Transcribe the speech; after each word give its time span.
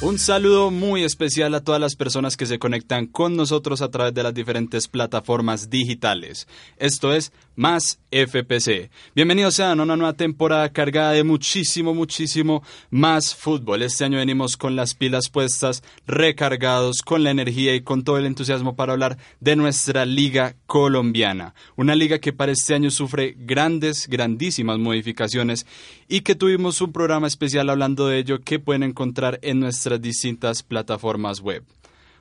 Un 0.00 0.20
saludo 0.20 0.70
muy 0.70 1.02
especial 1.02 1.52
a 1.56 1.64
todas 1.64 1.80
las 1.80 1.96
personas 1.96 2.36
que 2.36 2.46
se 2.46 2.60
conectan 2.60 3.06
con 3.06 3.34
nosotros 3.34 3.82
a 3.82 3.90
través 3.90 4.14
de 4.14 4.22
las 4.22 4.32
diferentes 4.32 4.86
plataformas 4.86 5.70
digitales. 5.70 6.46
Esto 6.76 7.12
es 7.12 7.32
Más 7.56 7.98
FPC. 8.12 8.90
Bienvenidos 9.16 9.58
a 9.58 9.72
una 9.72 9.96
nueva 9.96 10.12
temporada 10.12 10.68
cargada 10.68 11.10
de 11.10 11.24
muchísimo, 11.24 11.94
muchísimo 11.94 12.62
más 12.90 13.34
fútbol. 13.34 13.82
Este 13.82 14.04
año 14.04 14.18
venimos 14.18 14.56
con 14.56 14.76
las 14.76 14.94
pilas 14.94 15.28
puestas, 15.30 15.82
recargados, 16.06 17.02
con 17.02 17.24
la 17.24 17.32
energía 17.32 17.74
y 17.74 17.80
con 17.80 18.04
todo 18.04 18.18
el 18.18 18.26
entusiasmo 18.26 18.76
para 18.76 18.92
hablar 18.92 19.18
de 19.40 19.56
nuestra 19.56 20.06
liga 20.06 20.54
colombiana. 20.66 21.54
Una 21.74 21.96
liga 21.96 22.20
que 22.20 22.32
para 22.32 22.52
este 22.52 22.74
año 22.74 22.92
sufre 22.92 23.34
grandes, 23.36 24.06
grandísimas 24.06 24.78
modificaciones 24.78 25.66
y 26.06 26.20
que 26.20 26.36
tuvimos 26.36 26.80
un 26.80 26.92
programa 26.92 27.26
especial 27.26 27.68
hablando 27.68 28.06
de 28.06 28.18
ello 28.18 28.40
que 28.40 28.60
pueden 28.60 28.84
encontrar 28.84 29.40
en 29.42 29.58
nuestras 29.88 30.02
distintas 30.02 30.62
plataformas 30.62 31.40
web. 31.40 31.64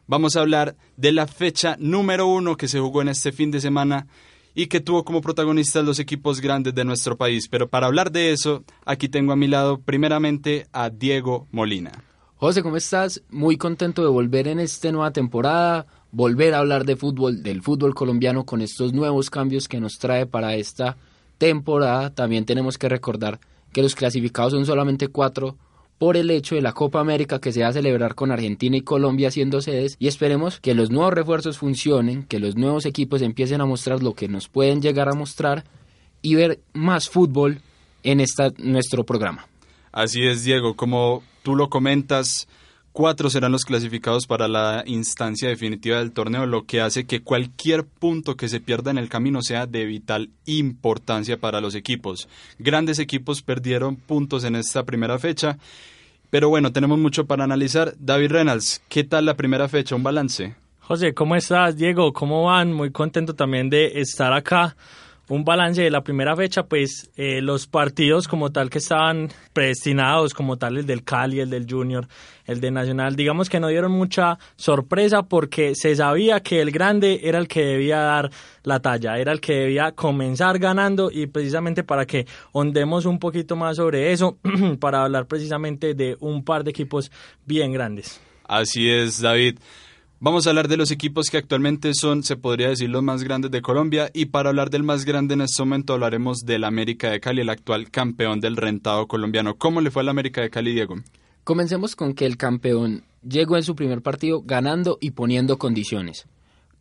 Vamos 0.08 0.36
a 0.36 0.40
hablar 0.40 0.78
de 0.96 1.12
la 1.12 1.28
fecha 1.28 1.76
número 1.80 2.28
uno 2.28 2.56
que 2.56 2.70
se 2.70 2.80
jugó 2.80 3.02
en 3.02 3.10
este 3.10 3.34
fin 3.34 3.52
de 3.52 3.60
semana 3.60 4.08
y 4.56 4.68
que 4.68 4.80
tuvo 4.80 5.04
como 5.04 5.20
protagonistas 5.22 5.84
los 5.84 6.00
equipos 6.00 6.40
grandes 6.40 6.74
de 6.74 6.86
nuestro 6.86 7.18
país. 7.18 7.50
Pero 7.50 7.68
para 7.68 7.88
hablar 7.88 8.12
de 8.12 8.32
eso, 8.32 8.64
aquí 8.86 9.10
tengo 9.10 9.34
a 9.34 9.36
mi 9.36 9.48
lado 9.48 9.80
primeramente 9.80 10.68
a 10.72 10.90
Diego 10.90 11.46
Molina. 11.52 11.92
José, 12.38 12.64
¿cómo 12.64 12.78
estás? 12.78 13.22
Muy 13.30 13.58
contento 13.58 14.02
de 14.02 14.10
volver 14.10 14.48
en 14.48 14.60
esta 14.60 14.92
nueva 14.92 15.12
temporada, 15.12 15.86
volver 16.12 16.54
a 16.54 16.60
hablar 16.60 16.86
de 16.86 16.96
fútbol, 16.96 17.44
del 17.44 17.62
fútbol 17.62 17.94
colombiano 17.94 18.46
con 18.46 18.62
estos 18.62 18.94
nuevos 18.94 19.30
cambios 19.30 19.68
que 19.68 19.82
nos 19.82 20.00
trae 20.00 20.26
para 20.26 20.56
esta 20.56 20.96
temporada. 21.38 22.12
También 22.12 22.46
tenemos 22.46 22.78
que 22.78 22.88
recordar 22.88 23.40
que 23.74 23.82
los 23.82 23.94
clasificados 23.94 24.54
son 24.54 24.66
solamente 24.66 25.10
cuatro 25.10 25.58
por 25.98 26.18
el 26.18 26.30
hecho 26.30 26.56
de 26.56 26.62
la 26.62 26.74
Copa 26.74 27.00
América 27.00 27.40
que 27.40 27.52
se 27.52 27.62
va 27.62 27.70
a 27.70 27.74
celebrar 27.74 28.16
con 28.16 28.32
Argentina 28.32 28.78
y 28.78 28.82
Colombia 28.82 29.32
siendo 29.32 29.62
sedes 29.62 29.96
y 30.00 30.08
esperemos 30.08 30.60
que 30.60 30.76
los 30.76 30.92
nuevos 30.92 31.14
refuerzos 31.14 31.58
funcionen, 31.58 32.24
que 32.24 32.40
los 32.40 32.56
nuevos 32.56 32.86
equipos 32.86 33.22
empiecen 33.22 33.62
a 33.62 33.66
mostrar 33.66 34.04
lo 34.04 34.14
que 34.14 34.28
nos 34.28 34.48
pueden 34.48 34.82
llegar 34.82 35.10
a 35.10 35.14
mostrar 35.14 35.64
y 36.22 36.36
ver 36.36 36.60
más 36.74 37.10
fútbol 37.10 37.62
en 38.04 38.20
esta, 38.20 38.52
nuestro 38.58 39.06
programa. 39.06 39.48
Así 39.92 40.26
es, 40.26 40.44
Diego, 40.44 40.76
como 40.76 41.24
tú 41.42 41.56
lo 41.56 41.70
comentas, 41.70 42.48
cuatro 42.98 43.30
serán 43.30 43.52
los 43.52 43.64
clasificados 43.64 44.26
para 44.26 44.48
la 44.48 44.82
instancia 44.88 45.48
definitiva 45.48 46.00
del 46.00 46.14
torneo, 46.14 46.48
lo 46.48 46.66
que 46.66 46.82
hace 46.82 47.06
que 47.06 47.22
cualquier 47.22 47.86
punto 47.86 48.36
que 48.36 48.50
se 48.50 48.60
pierda 48.60 48.90
en 48.90 48.98
el 48.98 49.08
camino 49.08 49.44
sea 49.44 49.68
de 49.68 49.86
vital 49.86 50.32
importancia 50.48 51.38
para 51.38 51.62
los 51.62 51.76
equipos. 51.76 52.28
Grandes 52.58 52.98
equipos 52.98 53.44
perdieron 53.44 53.98
puntos 53.98 54.46
en 54.46 54.56
esta 54.56 54.84
primera 54.84 55.20
fecha, 55.20 55.60
pero 56.32 56.50
bueno, 56.50 56.74
tenemos 56.74 56.98
mucho 56.98 57.28
para 57.28 57.44
analizar. 57.44 57.94
David 58.00 58.32
Reynolds, 58.32 58.82
¿qué 58.90 59.04
tal 59.04 59.26
la 59.26 59.38
primera 59.38 59.70
fecha? 59.70 59.96
Un 59.96 60.02
balance. 60.02 60.56
José, 60.80 61.14
¿cómo 61.14 61.36
estás? 61.36 61.78
Diego, 61.78 62.12
¿cómo 62.14 62.46
van? 62.46 62.74
Muy 62.74 62.90
contento 62.90 63.36
también 63.36 63.70
de 63.70 64.02
estar 64.02 64.34
acá 64.34 64.76
un 65.30 65.44
balance 65.44 65.82
de 65.82 65.92
la 65.92 66.02
primera 66.02 66.36
fecha, 66.36 66.64
pues 66.64 67.10
eh, 67.18 67.42
los 67.42 67.68
partidos 67.68 68.28
como 68.28 68.52
tal 68.52 68.70
que 68.70 68.78
estaban 68.78 69.30
predestinados, 69.54 70.34
como 70.34 70.58
tal 70.58 70.78
el 70.78 70.86
del 70.86 71.04
Cali, 71.04 71.40
el 71.40 71.50
del 71.50 71.66
Junior, 71.70 72.08
el 72.46 72.62
de 72.62 72.72
Nacional, 72.72 73.16
digamos 73.16 73.50
que 73.50 73.60
no 73.60 73.68
dieron 73.68 73.92
mucha 73.92 74.40
sorpresa 74.56 75.24
porque 75.24 75.76
se 75.76 75.96
sabía 75.96 76.40
que 76.40 76.62
el 76.62 76.72
grande 76.72 77.22
era 77.24 77.40
el 77.40 77.48
que 77.48 77.66
debía 77.66 77.98
dar 78.00 78.32
la 78.64 78.80
talla, 78.80 79.18
era 79.18 79.34
el 79.34 79.42
que 79.42 79.54
debía 79.54 79.92
comenzar 79.92 80.60
ganando 80.60 81.12
y 81.12 81.28
precisamente 81.28 81.84
para 81.84 82.06
que 82.06 82.26
ondemos 82.54 83.06
un 83.06 83.20
poquito 83.20 83.56
más 83.56 83.78
sobre 83.78 84.14
eso, 84.14 84.38
para 84.80 85.04
hablar 85.04 85.28
precisamente 85.28 85.94
de 85.94 86.16
un 86.20 86.44
par 86.44 86.64
de 86.64 86.72
equipos 86.72 87.12
bien 87.46 87.74
grandes. 87.74 88.22
Así 88.48 88.90
es, 88.90 89.22
David. 89.22 89.60
Vamos 90.20 90.48
a 90.48 90.50
hablar 90.50 90.68
de 90.68 90.78
los 90.78 90.90
equipos 90.90 91.30
que 91.30 91.38
actualmente 91.38 91.92
son, 91.94 92.24
se 92.24 92.38
podría 92.38 92.70
decir, 92.70 92.90
los 92.90 93.04
más 93.04 93.24
grandes 93.24 93.52
de 93.52 93.62
Colombia 93.62 94.10
y 94.16 94.26
para 94.26 94.50
hablar 94.50 94.72
del 94.72 94.82
más 94.82 95.06
grande 95.06 95.36
en 95.36 95.42
este 95.42 95.62
momento 95.62 95.94
hablaremos 95.94 96.40
del 96.40 96.64
América 96.64 97.12
de 97.12 97.20
Cali, 97.20 97.42
el 97.42 97.50
actual 97.50 97.92
campeón 97.92 98.40
del 98.40 98.58
rentado 98.58 99.08
colombiano. 99.08 99.58
¿Cómo 99.58 99.80
le 99.80 99.92
fue 99.92 100.02
al 100.02 100.10
América 100.10 100.42
de 100.42 100.50
Cali, 100.50 100.74
Diego? 100.74 100.96
Comencemos 101.44 101.96
con 101.96 102.16
que 102.16 102.26
el 102.26 102.36
campeón 102.36 103.04
llegó 103.22 103.58
en 103.58 103.64
su 103.64 103.76
primer 103.76 104.02
partido 104.02 104.42
ganando 104.42 104.98
y 105.00 105.12
poniendo 105.12 105.60
condiciones. 105.60 106.26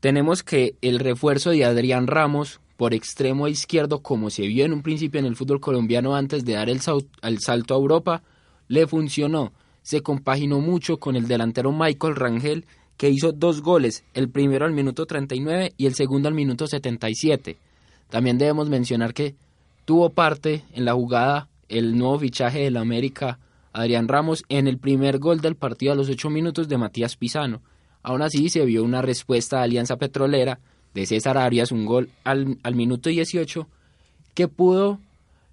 Tenemos 0.01 0.43
que 0.43 0.77
el 0.81 0.99
refuerzo 0.99 1.51
de 1.51 1.67
Adrián 1.67 2.07
Ramos 2.07 2.61
por 2.79 2.95
extremo 2.95 3.49
izquierdo, 3.49 4.01
como 4.01 4.31
se 4.31 4.47
vio 4.47 4.65
en 4.65 4.73
un 4.73 4.83
principio 4.83 5.21
en 5.21 5.27
el 5.27 5.37
fútbol 5.37 5.61
colombiano 5.61 6.17
antes 6.17 6.47
de 6.47 6.55
dar 6.55 6.71
el, 6.71 6.81
el 7.23 7.41
salto 7.41 7.75
a 7.75 7.77
Europa, 7.77 8.23
le 8.69 8.87
funcionó. 8.87 9.53
Se 9.83 10.01
compaginó 10.01 10.61
mucho 10.61 10.97
con 10.97 11.17
el 11.17 11.29
delantero 11.29 11.71
Michael 11.71 12.17
Rangel, 12.17 12.65
que 12.97 13.11
hizo 13.11 13.33
dos 13.33 13.61
goles, 13.61 14.05
el 14.15 14.31
primero 14.31 14.65
al 14.65 14.73
minuto 14.73 15.07
39 15.07 15.75
y 15.77 15.87
el 15.87 15.95
segundo 15.95 16.29
al 16.29 16.35
minuto 16.35 16.67
77. 16.67 17.59
También 18.09 18.39
debemos 18.39 18.69
mencionar 18.69 19.13
que 19.13 19.35
tuvo 19.85 20.11
parte 20.11 20.65
en 20.73 20.85
la 20.85 20.95
jugada 20.95 21.49
el 21.69 21.99
nuevo 21.99 22.19
fichaje 22.19 22.61
del 22.61 22.77
América, 22.77 23.39
Adrián 23.73 24.09
Ramos, 24.09 24.45
en 24.49 24.69
el 24.69 24.79
primer 24.79 25.19
gol 25.19 25.41
del 25.41 25.57
partido 25.57 25.93
a 25.93 25.97
los 25.97 26.09
ocho 26.09 26.31
minutos 26.31 26.69
de 26.69 26.79
Matías 26.79 27.17
Pisano. 27.17 27.61
Aún 28.03 28.23
así 28.23 28.49
se 28.49 28.65
vio 28.65 28.85
una 28.85 29.03
respuesta 29.03 29.59
de 29.59 29.65
Alianza 29.65 29.97
Petrolera 29.97 30.61
de 30.95 31.07
César 31.07 31.37
Arias, 31.37 31.73
un 31.73 31.85
gol 31.85 32.09
al, 32.25 32.57
minuto 32.75 33.11
18, 33.11 33.69
que 34.33 34.49
pudo 34.49 35.01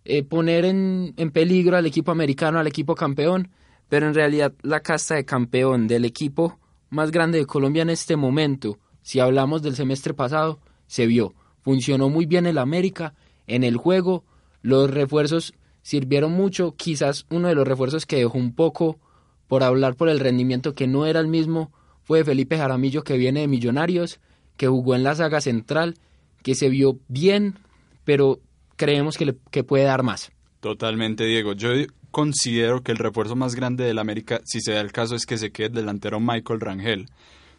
eh, 0.06 0.24
poner 0.24 0.64
en, 0.64 1.14
en 1.18 1.32
peligro 1.32 1.76
al 1.76 1.86
equipo 1.86 2.12
americano, 2.12 2.60
al 2.60 2.68
equipo 2.68 2.96
campeón, 2.96 3.50
pero 3.90 4.08
en 4.08 4.14
realidad 4.14 4.54
la 4.62 4.80
casta 4.80 5.16
de 5.16 5.26
campeón 5.26 5.88
del 5.88 6.06
equipo 6.06 6.60
más 6.94 7.12
grande 7.12 7.40
de 7.40 7.46
Colombia 7.46 7.82
en 7.82 7.90
este 7.90 8.16
momento, 8.16 8.78
si 9.02 9.20
hablamos 9.20 9.62
del 9.62 9.76
semestre 9.76 10.14
pasado, 10.14 10.60
se 10.86 11.08
vio. 11.08 11.34
Funcionó 11.62 12.10
muy 12.10 12.26
bien 12.26 12.46
el 12.46 12.58
América 12.58 13.16
en 13.48 13.64
el 13.64 13.78
juego, 13.78 14.24
los 14.62 14.90
refuerzos 14.90 15.54
sirvieron 15.82 16.32
mucho, 16.32 16.76
quizás 16.76 17.26
uno 17.30 17.48
de 17.48 17.56
los 17.56 17.68
refuerzos 17.68 18.06
que 18.06 18.18
dejó 18.18 18.38
un 18.38 18.54
poco 18.54 19.00
por 19.48 19.64
hablar 19.64 19.96
por 19.96 20.08
el 20.08 20.20
rendimiento 20.20 20.76
que 20.76 20.88
no 20.88 21.06
era 21.06 21.20
el 21.20 21.28
mismo 21.28 21.72
fue 22.04 22.24
Felipe 22.24 22.58
Jaramillo 22.58 23.04
que 23.04 23.18
viene 23.18 23.42
de 23.42 23.48
Millonarios, 23.48 24.20
que 24.56 24.68
jugó 24.68 24.94
en 24.96 25.04
la 25.04 25.16
saga 25.16 25.42
central, 25.42 25.96
que 26.44 26.54
se 26.54 26.70
vio 26.70 27.00
bien, 27.08 27.56
pero 28.04 28.40
creemos 28.76 29.18
que, 29.18 29.26
le, 29.26 29.36
que 29.52 29.64
puede 29.64 29.86
dar 29.86 30.04
más. 30.04 30.32
Totalmente, 30.60 31.26
Diego. 31.26 31.54
Yo 31.54 31.70
considero 32.14 32.84
que 32.84 32.92
el 32.92 33.00
refuerzo 33.00 33.36
más 33.36 33.56
grande 33.56 33.86
del 33.86 33.98
América, 33.98 34.40
si 34.46 34.62
se 34.62 34.74
da 34.74 34.82
el 34.82 34.92
caso, 34.92 35.16
es 35.16 35.26
que 35.26 35.40
se 35.40 35.52
quede 35.52 35.68
el 35.68 35.74
delantero 35.74 36.20
Michael 36.20 36.60
Rangel, 36.60 37.10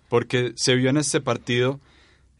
porque 0.09 0.53
se 0.55 0.77
vio 0.77 0.91
en 0.91 0.97
este 0.97 1.21
partido 1.21 1.81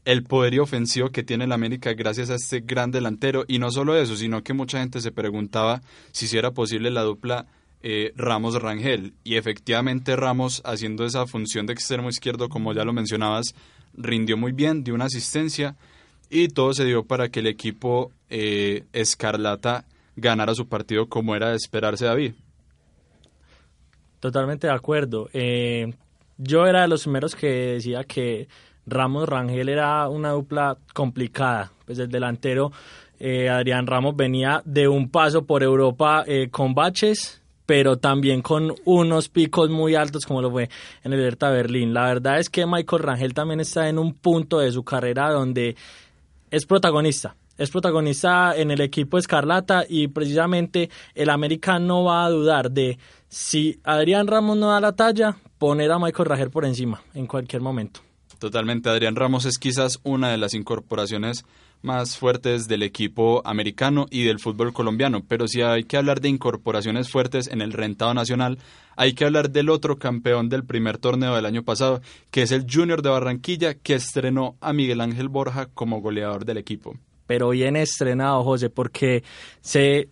el 0.05 0.23
poderío 0.23 0.63
ofensivo 0.63 1.11
que 1.11 1.25
tiene 1.25 1.43
el 1.43 1.51
América 1.51 1.93
gracias 1.95 2.31
a 2.31 2.37
este 2.37 2.61
gran 2.61 2.93
delantero 2.93 3.45
y 3.49 3.59
no 3.59 3.73
solo 3.73 3.97
eso, 3.97 4.15
sino 4.15 4.45
que 4.45 4.53
mucha 4.53 4.79
gente 4.79 5.01
se 5.01 5.11
preguntaba 5.11 5.83
si, 6.13 6.29
si 6.29 6.39
era 6.39 6.53
posible 6.53 6.93
la 6.93 7.03
dupla 7.03 7.47
eh, 7.83 8.13
Ramos 8.15 8.63
Rangel 8.63 9.13
y 9.25 9.35
efectivamente 9.35 10.15
Ramos 10.15 10.63
haciendo 10.65 11.05
esa 11.05 11.27
función 11.27 11.67
de 11.67 11.73
extremo 11.73 12.11
izquierdo 12.11 12.49
como 12.49 12.73
ya 12.75 12.85
lo 12.85 12.93
mencionabas 12.93 13.57
rindió 13.97 14.37
muy 14.37 14.53
bien, 14.53 14.85
dio 14.85 14.95
una 14.95 15.07
asistencia 15.07 15.75
y 16.31 16.47
todo 16.47 16.75
se 16.75 16.85
dio 16.85 17.03
para 17.03 17.29
que 17.29 17.41
el 17.41 17.49
equipo 17.49 18.13
eh, 18.31 18.85
Escarlata 18.93 19.85
ganara 20.17 20.55
su 20.55 20.69
partido 20.69 21.09
como 21.09 21.35
era 21.35 21.51
de 21.51 21.57
esperarse 21.57 22.05
David. 22.05 22.35
Totalmente 24.21 24.67
de 24.67 24.73
acuerdo. 24.73 25.29
Eh, 25.33 25.93
yo 26.39 26.67
era 26.67 26.83
de 26.83 26.89
los 26.89 27.03
primeros 27.03 27.35
que 27.35 27.75
decía 27.75 28.05
que 28.05 28.49
Ramos 28.87 29.29
Rangel 29.29 29.69
era 29.69 30.09
una 30.09 30.31
dupla 30.31 30.79
complicada. 30.93 31.73
Pues 31.85 31.99
el 31.99 32.09
delantero 32.09 32.73
eh, 33.19 33.49
Adrián 33.49 33.87
Ramos 33.87 34.17
venía 34.17 34.63
de 34.65 34.89
un 34.89 35.11
paso 35.11 35.45
por 35.45 35.63
Europa 35.63 36.25
eh, 36.27 36.49
con 36.51 36.75
baches 36.75 37.41
pero 37.67 37.97
también 37.97 38.43
con 38.43 38.75
unos 38.85 39.29
picos 39.29 39.71
muy 39.71 39.95
altos 39.95 40.27
como 40.27 40.43
lo 40.43 40.51
fue 40.51 40.69
en 41.03 41.13
el 41.13 41.21
Hertha 41.21 41.51
Berlín. 41.51 41.95
La 41.95 42.07
verdad 42.07 42.39
es 42.39 42.51
que 42.51 42.67
Michael 42.67 43.03
Rangel 43.03 43.35
también 43.35 43.61
está 43.61 43.89
en 43.89 43.99
un 43.99 44.15
punto 44.15 44.59
de 44.59 44.71
su 44.71 44.85
carrera 44.85 45.31
donde 45.31 45.77
es 46.51 46.67
protagonista. 46.67 47.37
Es 47.57 47.71
protagonista 47.71 48.57
en 48.57 48.71
el 48.71 48.81
equipo 48.81 49.19
Escarlata 49.19 49.85
y 49.89 50.09
precisamente 50.09 50.91
el 51.15 51.31
América 51.31 51.79
no 51.79 52.05
va 52.05 52.25
a 52.25 52.31
dudar 52.31 52.71
de 52.71 52.99
si 53.29 53.79
Adrián 53.85 54.27
Ramos 54.27 54.57
no 54.57 54.69
da 54.71 54.81
la 54.81 54.97
talla, 54.97 55.37
poner 55.59 55.91
a 55.93 55.99
Michael 55.99 56.29
Rangel 56.29 56.51
por 56.51 56.65
encima 56.65 57.03
en 57.15 57.27
cualquier 57.27 57.63
momento. 57.63 58.01
Totalmente, 58.39 58.91
Adrián 58.91 59.17
Ramos 59.17 59.45
es 59.45 59.59
quizás 59.59 60.01
una 60.03 60.31
de 60.31 60.37
las 60.37 60.55
incorporaciones 60.55 61.45
más 61.85 62.17
fuertes 62.17 62.67
del 62.67 62.83
equipo 62.83 63.43
americano 63.45 64.07
y 64.11 64.25
del 64.25 64.41
fútbol 64.41 64.73
colombiano, 64.73 65.23
pero 65.29 65.47
si 65.47 65.61
hay 65.61 65.85
que 65.85 65.99
hablar 65.99 66.21
de 66.21 66.31
incorporaciones 66.31 67.11
fuertes 67.11 67.47
en 67.47 67.61
el 67.61 67.73
rentado 67.73 68.15
nacional, 68.15 68.59
hay 68.97 69.13
que 69.13 69.27
hablar 69.27 69.51
del 69.51 69.69
otro 69.69 69.99
campeón 69.99 70.49
del 70.49 70.65
primer 70.65 70.99
torneo 70.99 71.35
del 71.35 71.47
año 71.47 71.63
pasado, 71.63 72.01
que 72.31 72.43
es 72.43 72.53
el 72.53 72.67
Junior 72.71 73.03
de 73.03 73.11
Barranquilla, 73.11 73.75
que 73.75 73.95
estrenó 73.95 74.57
a 74.61 74.73
Miguel 74.73 75.03
Ángel 75.03 75.29
Borja 75.29 75.67
como 75.67 76.01
goleador 76.01 76.45
del 76.47 76.57
equipo. 76.57 76.97
Pero 77.27 77.51
bien 77.51 77.77
estrenado, 77.77 78.43
José, 78.43 78.71
porque 78.71 79.23
se 79.61 80.09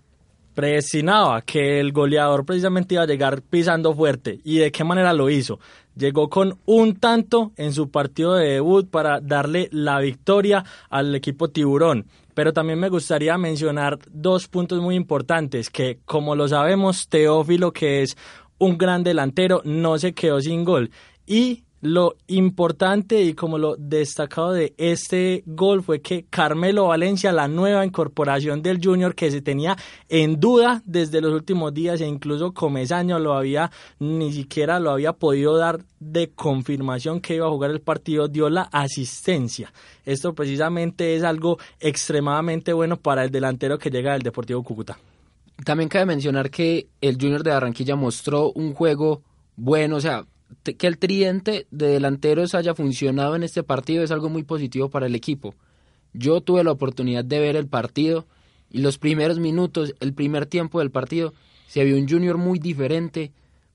predestinaba 0.55 1.43
que 1.43 1.81
el 1.81 1.93
goleador 1.93 2.44
precisamente 2.44 2.94
iba 2.94 3.05
a 3.05 3.06
llegar 3.06 3.43
pisando 3.43 3.94
fuerte. 3.94 4.41
¿Y 4.44 4.59
de 4.59 4.70
qué 4.70 4.85
manera 4.85 5.12
lo 5.12 5.31
hizo? 5.31 5.59
Llegó 5.97 6.29
con 6.29 6.59
un 6.64 6.97
tanto 6.97 7.53
en 7.56 7.73
su 7.73 7.91
partido 7.91 8.35
de 8.35 8.55
debut 8.55 8.88
para 8.88 9.20
darle 9.20 9.69
la 9.73 9.99
victoria 10.00 10.64
al 10.88 11.14
equipo 11.14 11.49
tiburón. 11.49 12.06
Pero 12.35 12.53
también 12.53 12.79
me 12.79 12.88
gustaría 12.88 13.37
mencionar 13.37 13.99
dos 14.11 14.49
puntos 14.49 14.81
muy 14.81 14.94
importantes 14.94 15.69
que, 15.69 15.99
como 16.05 16.35
lo 16.35 16.49
sabemos, 16.49 17.08
Teófilo, 17.08 17.73
que 17.73 18.03
es 18.03 18.17
un 18.58 18.79
gran 18.79 19.03
delantero, 19.03 19.61
no 19.65 19.99
se 19.99 20.15
quedó 20.15 20.41
sin 20.41 20.65
gol. 20.65 20.91
Y 21.26 21.65
lo 21.82 22.14
importante 22.29 23.20
y 23.23 23.34
como 23.34 23.58
lo 23.58 23.75
destacado 23.76 24.52
de 24.52 24.73
este 24.79 25.43
gol 25.46 25.82
fue 25.82 26.00
que 26.00 26.25
Carmelo 26.31 26.87
Valencia, 26.87 27.32
la 27.32 27.49
nueva 27.49 27.84
incorporación 27.84 28.62
del 28.62 28.81
Junior 28.82 29.17
que 29.17 29.32
se 29.32 29.43
tenía 29.43 29.76
en 30.08 30.38
duda 30.38 30.81
desde 30.84 31.20
los 31.20 31.34
últimos 31.34 31.75
días 31.75 32.00
e 32.00 32.06
incluso 32.06 32.55
Comesaño 32.55 33.19
lo 33.19 33.34
había 33.34 33.73
ni 33.99 34.32
siquiera 34.32 34.79
lo 34.79 34.93
había 34.93 35.12
podido 35.12 35.56
dar 35.56 35.81
de 35.99 36.31
confirmación 36.31 37.20
que 37.20 37.34
iba 37.34 37.46
a 37.46 37.50
jugar 37.50 37.73
el 37.73 37.81
partido, 37.81 38.29
dio 38.29 38.49
la 38.49 38.62
asistencia. 38.62 39.73
Esto 40.05 40.34
precisamente 40.34 41.17
es 41.17 41.25
algo 41.25 41.58
extremadamente 41.81 42.73
bueno 42.73 42.96
para 42.96 43.25
el 43.25 43.32
delantero 43.32 43.76
que 43.76 43.90
llega 43.90 44.12
del 44.12 44.23
Deportivo 44.23 44.62
Cúcuta. 44.62 44.99
También 45.64 45.88
cabe 45.88 46.06
mencionar 46.06 46.49
que 46.49 46.87
el 47.00 47.17
Junior 47.20 47.43
de 47.43 47.50
Barranquilla 47.50 47.96
mostró 47.96 48.52
un 48.52 48.73
juego 48.73 49.23
bueno, 49.56 49.96
o 49.96 50.00
sea, 50.00 50.25
que 50.63 50.87
el 50.87 50.99
tridente 50.99 51.67
de 51.71 51.89
delanteros 51.89 52.55
haya 52.55 52.75
funcionado 52.75 53.37
en 53.37 53.43
este 53.43 53.63
partido 53.63 54.03
es 54.03 54.11
algo 54.11 54.29
muy 54.29 54.43
positivo 54.43 54.89
para 54.89 55.07
el 55.07 55.15
equipo. 55.15 55.55
Yo 56.13 56.41
tuve 56.41 56.65
la 56.65 56.73
oportunidad 56.73 57.25
de 57.25 57.41
ver 57.41 57.57
el 57.57 57.69
partido 57.69 58.27
y 58.71 58.81
los 58.81 58.99
primeros 58.99 59.39
minutos, 59.39 59.95
el 60.01 60.15
primer 60.15 60.47
tiempo 60.47 60.79
del 60.79 60.91
partido, 60.91 61.35
se 61.67 61.85
vio 61.85 61.97
un 61.97 62.09
junior 62.09 62.39
muy 62.39 62.59
diferente 62.59 63.33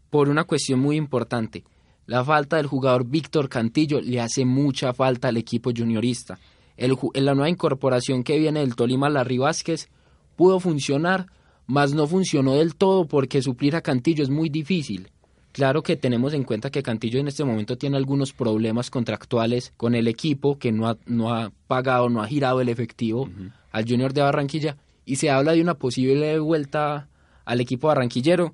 por 0.09 0.29
una 0.29 0.43
cuestión 0.43 0.79
muy 0.79 0.97
importante. 0.97 1.63
La 2.05 2.23
falta 2.23 2.57
del 2.57 2.67
jugador 2.67 3.05
Víctor 3.05 3.49
Cantillo 3.49 3.99
le 3.99 4.21
hace 4.21 4.45
mucha 4.45 4.93
falta 4.93 5.27
al 5.27 5.37
equipo 5.37 5.71
juniorista. 5.75 6.39
El, 6.77 6.95
la 7.15 7.33
nueva 7.33 7.49
incorporación 7.49 8.23
que 8.23 8.37
viene 8.39 8.61
del 8.61 8.75
Tolima, 8.75 9.09
Larry 9.09 9.39
Vázquez, 9.39 9.89
pudo 10.35 10.59
funcionar, 10.59 11.27
mas 11.65 11.93
no 11.93 12.07
funcionó 12.07 12.53
del 12.53 12.75
todo 12.75 13.05
porque 13.05 13.41
suplir 13.41 13.75
a 13.75 13.81
Cantillo 13.81 14.23
es 14.23 14.29
muy 14.29 14.49
difícil. 14.49 15.09
Claro 15.57 15.81
que 15.81 15.95
tenemos 15.95 16.35
en 16.35 16.43
cuenta 16.43 16.69
que 16.69 16.83
Cantillo 16.83 17.19
en 17.19 17.27
este 17.27 17.43
momento 17.43 17.79
tiene 17.79 17.97
algunos 17.97 18.31
problemas 18.31 18.91
contractuales 18.91 19.73
con 19.75 19.95
el 19.95 20.07
equipo, 20.07 20.59
que 20.59 20.71
no 20.71 20.87
ha, 20.87 20.97
no 21.07 21.33
ha 21.33 21.51
pagado, 21.65 22.09
no 22.09 22.21
ha 22.21 22.27
girado 22.27 22.61
el 22.61 22.69
efectivo 22.69 23.27
al 23.71 23.89
Junior 23.89 24.13
de 24.13 24.21
Barranquilla 24.21 24.77
y 25.03 25.15
se 25.15 25.31
habla 25.31 25.53
de 25.53 25.61
una 25.63 25.73
posible 25.73 26.37
vuelta 26.37 27.07
al 27.43 27.59
equipo 27.59 27.87
barranquillero. 27.87 28.53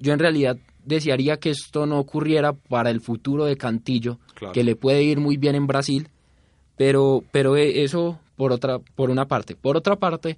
Yo 0.00 0.12
en 0.12 0.18
realidad 0.18 0.56
desearía 0.84 1.36
que 1.36 1.50
esto 1.50 1.86
no 1.86 2.00
ocurriera 2.00 2.52
para 2.52 2.90
el 2.90 3.00
futuro 3.00 3.44
de 3.44 3.56
Cantillo, 3.56 4.18
que 4.52 4.64
le 4.64 4.74
puede 4.74 5.04
ir 5.04 5.20
muy 5.20 5.36
bien 5.36 5.54
en 5.54 5.68
Brasil, 5.68 6.08
pero, 6.76 7.22
pero 7.30 7.56
e, 7.56 7.84
eso 7.84 8.18
por, 8.34 8.50
otra, 8.50 8.80
por 8.80 9.10
una 9.10 9.28
parte. 9.28 9.54
Por 9.54 9.76
otra 9.76 9.94
parte, 10.00 10.36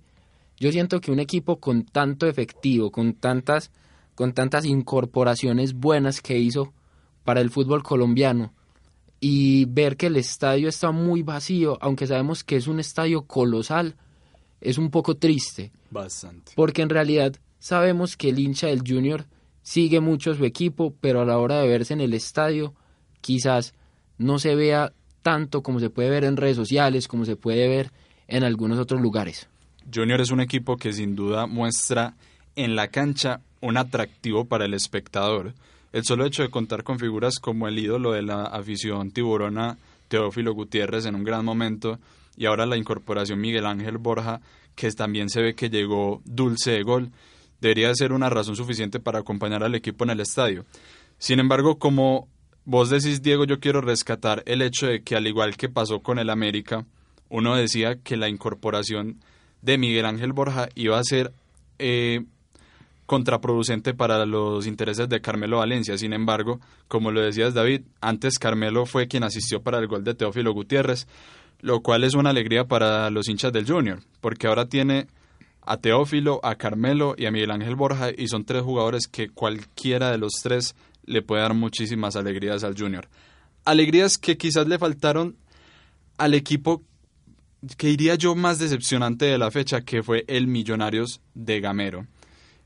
yo 0.58 0.70
siento 0.72 1.00
que 1.00 1.10
un 1.10 1.20
equipo 1.20 1.56
con 1.56 1.86
tanto 1.86 2.26
efectivo, 2.26 2.90
con 2.90 3.14
tantas 3.14 3.70
con 4.14 4.32
tantas 4.32 4.64
incorporaciones 4.64 5.74
buenas 5.74 6.20
que 6.20 6.38
hizo 6.38 6.72
para 7.24 7.40
el 7.40 7.50
fútbol 7.50 7.82
colombiano 7.82 8.52
y 9.20 9.66
ver 9.66 9.96
que 9.96 10.06
el 10.06 10.16
estadio 10.16 10.68
está 10.68 10.90
muy 10.90 11.22
vacío, 11.22 11.78
aunque 11.80 12.06
sabemos 12.06 12.42
que 12.42 12.56
es 12.56 12.66
un 12.66 12.80
estadio 12.80 13.22
colosal, 13.22 13.94
es 14.60 14.78
un 14.78 14.90
poco 14.90 15.16
triste. 15.16 15.70
Bastante. 15.90 16.52
Porque 16.56 16.82
en 16.82 16.88
realidad 16.88 17.36
sabemos 17.60 18.16
que 18.16 18.30
el 18.30 18.40
hincha 18.40 18.66
del 18.66 18.82
Junior 18.84 19.26
sigue 19.62 20.00
mucho 20.00 20.34
su 20.34 20.44
equipo, 20.44 20.94
pero 21.00 21.20
a 21.20 21.24
la 21.24 21.38
hora 21.38 21.60
de 21.60 21.68
verse 21.68 21.94
en 21.94 22.00
el 22.00 22.14
estadio 22.14 22.74
quizás 23.20 23.74
no 24.18 24.40
se 24.40 24.56
vea 24.56 24.92
tanto 25.22 25.62
como 25.62 25.78
se 25.78 25.88
puede 25.88 26.10
ver 26.10 26.24
en 26.24 26.36
redes 26.36 26.56
sociales, 26.56 27.06
como 27.06 27.24
se 27.24 27.36
puede 27.36 27.68
ver 27.68 27.92
en 28.26 28.42
algunos 28.42 28.80
otros 28.80 29.00
lugares. 29.00 29.48
Junior 29.92 30.20
es 30.20 30.30
un 30.32 30.40
equipo 30.40 30.76
que 30.76 30.92
sin 30.92 31.14
duda 31.14 31.46
muestra 31.46 32.16
en 32.56 32.74
la 32.76 32.88
cancha 32.88 33.40
un 33.62 33.78
atractivo 33.78 34.44
para 34.44 34.66
el 34.66 34.74
espectador. 34.74 35.54
El 35.92 36.04
solo 36.04 36.26
hecho 36.26 36.42
de 36.42 36.50
contar 36.50 36.82
con 36.82 36.98
figuras 36.98 37.38
como 37.38 37.68
el 37.68 37.78
ídolo 37.78 38.12
de 38.12 38.22
la 38.22 38.44
afición 38.44 39.10
tiburona 39.10 39.78
Teófilo 40.08 40.52
Gutiérrez 40.52 41.06
en 41.06 41.14
un 41.14 41.24
gran 41.24 41.44
momento 41.44 41.98
y 42.36 42.46
ahora 42.46 42.66
la 42.66 42.76
incorporación 42.76 43.40
Miguel 43.40 43.66
Ángel 43.66 43.98
Borja, 43.98 44.40
que 44.74 44.90
también 44.90 45.28
se 45.28 45.42
ve 45.42 45.54
que 45.54 45.70
llegó 45.70 46.20
dulce 46.24 46.72
de 46.72 46.82
gol, 46.82 47.10
debería 47.60 47.94
ser 47.94 48.12
una 48.12 48.28
razón 48.28 48.56
suficiente 48.56 49.00
para 49.00 49.20
acompañar 49.20 49.62
al 49.62 49.74
equipo 49.74 50.04
en 50.04 50.10
el 50.10 50.20
estadio. 50.20 50.64
Sin 51.18 51.38
embargo, 51.38 51.78
como 51.78 52.28
vos 52.64 52.90
decís, 52.90 53.22
Diego, 53.22 53.44
yo 53.44 53.60
quiero 53.60 53.80
rescatar 53.80 54.42
el 54.46 54.62
hecho 54.62 54.86
de 54.86 55.02
que 55.02 55.14
al 55.14 55.26
igual 55.26 55.56
que 55.56 55.68
pasó 55.68 56.00
con 56.00 56.18
el 56.18 56.30
América, 56.30 56.84
uno 57.28 57.54
decía 57.54 58.00
que 58.02 58.16
la 58.16 58.28
incorporación 58.28 59.20
de 59.60 59.78
Miguel 59.78 60.06
Ángel 60.06 60.32
Borja 60.32 60.68
iba 60.74 60.98
a 60.98 61.04
ser 61.04 61.32
eh, 61.78 62.24
contraproducente 63.12 63.92
para 63.92 64.24
los 64.24 64.66
intereses 64.66 65.06
de 65.06 65.20
Carmelo 65.20 65.58
Valencia. 65.58 65.98
Sin 65.98 66.14
embargo, 66.14 66.60
como 66.88 67.10
lo 67.10 67.20
decías 67.20 67.52
David, 67.52 67.82
antes 68.00 68.38
Carmelo 68.38 68.86
fue 68.86 69.06
quien 69.06 69.22
asistió 69.22 69.60
para 69.60 69.76
el 69.76 69.86
gol 69.86 70.02
de 70.02 70.14
Teófilo 70.14 70.54
Gutiérrez, 70.54 71.06
lo 71.60 71.82
cual 71.82 72.04
es 72.04 72.14
una 72.14 72.30
alegría 72.30 72.64
para 72.64 73.10
los 73.10 73.28
hinchas 73.28 73.52
del 73.52 73.66
Junior, 73.66 74.00
porque 74.22 74.46
ahora 74.46 74.64
tiene 74.64 75.08
a 75.60 75.76
Teófilo, 75.76 76.40
a 76.42 76.54
Carmelo 76.54 77.14
y 77.18 77.26
a 77.26 77.30
Miguel 77.30 77.50
Ángel 77.50 77.76
Borja 77.76 78.08
y 78.16 78.28
son 78.28 78.46
tres 78.46 78.62
jugadores 78.62 79.08
que 79.08 79.28
cualquiera 79.28 80.10
de 80.10 80.16
los 80.16 80.32
tres 80.42 80.74
le 81.04 81.20
puede 81.20 81.42
dar 81.42 81.52
muchísimas 81.52 82.16
alegrías 82.16 82.64
al 82.64 82.78
Junior. 82.78 83.10
Alegrías 83.66 84.16
que 84.16 84.38
quizás 84.38 84.66
le 84.66 84.78
faltaron 84.78 85.36
al 86.16 86.32
equipo 86.32 86.82
que 87.76 87.88
diría 87.88 88.14
yo 88.14 88.34
más 88.34 88.58
decepcionante 88.58 89.26
de 89.26 89.36
la 89.36 89.50
fecha, 89.50 89.82
que 89.82 90.02
fue 90.02 90.24
el 90.28 90.46
Millonarios 90.46 91.20
de 91.34 91.60
Gamero. 91.60 92.06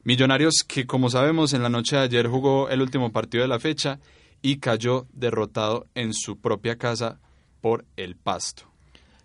Millonarios 0.07 0.63
que, 0.63 0.87
como 0.87 1.11
sabemos, 1.11 1.53
en 1.53 1.65
la 1.65 1.69
noche 1.69 1.97
de 1.97 2.03
ayer 2.03 2.29
jugó 2.29 2.69
el 2.69 2.81
último 2.81 3.11
partido 3.11 3.43
de 3.43 3.49
la 3.49 3.59
fecha 3.59 3.99
y 4.41 4.59
cayó 4.59 5.09
derrotado 5.13 5.89
en 5.97 6.15
su 6.15 6.39
propia 6.39 6.79
casa 6.79 7.19
por 7.61 7.85
el 7.97 8.15
Pasto. 8.15 8.71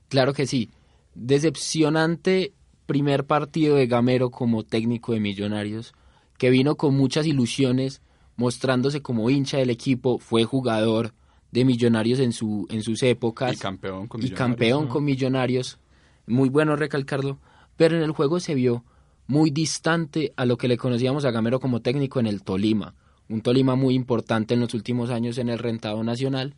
Claro 0.09 0.33
que 0.33 0.47
sí. 0.47 0.71
Decepcionante 1.13 2.53
primer 2.88 3.27
partido 3.27 3.75
de 3.75 3.85
Gamero 3.85 4.31
como 4.31 4.63
técnico 4.63 5.13
de 5.13 5.19
Millonarios, 5.19 5.93
que 6.39 6.50
vino 6.50 6.77
con 6.77 6.97
muchas 6.97 7.27
ilusiones, 7.27 8.01
mostrándose 8.35 9.03
como 9.03 9.29
hincha 9.29 9.59
del 9.59 9.69
equipo, 9.69 10.17
fue 10.17 10.45
jugador 10.45 11.13
de 11.51 11.63
Millonarios 11.63 12.17
en, 12.17 12.33
su, 12.33 12.65
en 12.71 12.81
sus 12.81 13.03
épocas. 13.03 13.53
Y 13.53 13.57
campeón 13.57 14.07
con 14.07 14.19
Millonarios. 14.19 14.31
Y 14.31 14.50
campeón 14.50 14.88
con 14.88 15.03
Millonarios. 15.03 15.77
Muy 16.25 16.50
bueno 16.50 16.75
recalcarlo. 16.75 17.38
Pero 17.77 17.97
en 17.97 18.01
el 18.01 18.13
juego 18.13 18.39
se 18.39 18.55
vio 18.55 18.83
muy 19.27 19.49
distante 19.51 20.33
a 20.35 20.45
lo 20.45 20.57
que 20.57 20.67
le 20.67 20.77
conocíamos 20.77 21.25
a 21.25 21.31
Gamero 21.31 21.59
como 21.59 21.81
técnico 21.81 22.19
en 22.19 22.27
el 22.27 22.43
Tolima, 22.43 22.95
un 23.29 23.41
Tolima 23.41 23.75
muy 23.75 23.95
importante 23.95 24.53
en 24.53 24.59
los 24.59 24.73
últimos 24.73 25.09
años 25.09 25.37
en 25.37 25.49
el 25.49 25.59
rentado 25.59 26.03
nacional, 26.03 26.55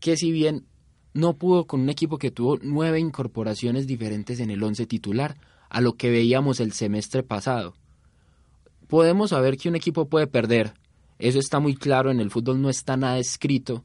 que 0.00 0.16
si 0.16 0.32
bien 0.32 0.66
no 1.12 1.34
pudo 1.34 1.66
con 1.66 1.80
un 1.80 1.90
equipo 1.90 2.18
que 2.18 2.32
tuvo 2.32 2.58
nueve 2.60 2.98
incorporaciones 2.98 3.86
diferentes 3.86 4.40
en 4.40 4.50
el 4.50 4.62
once 4.62 4.86
titular, 4.86 5.36
a 5.70 5.80
lo 5.80 5.94
que 5.94 6.10
veíamos 6.10 6.60
el 6.60 6.72
semestre 6.72 7.22
pasado. 7.22 7.74
Podemos 8.88 9.30
saber 9.30 9.56
que 9.56 9.68
un 9.68 9.76
equipo 9.76 10.08
puede 10.08 10.26
perder, 10.26 10.74
eso 11.18 11.38
está 11.38 11.60
muy 11.60 11.74
claro, 11.74 12.10
en 12.10 12.20
el 12.20 12.30
fútbol 12.30 12.60
no 12.60 12.68
está 12.68 12.96
nada 12.96 13.18
escrito, 13.18 13.84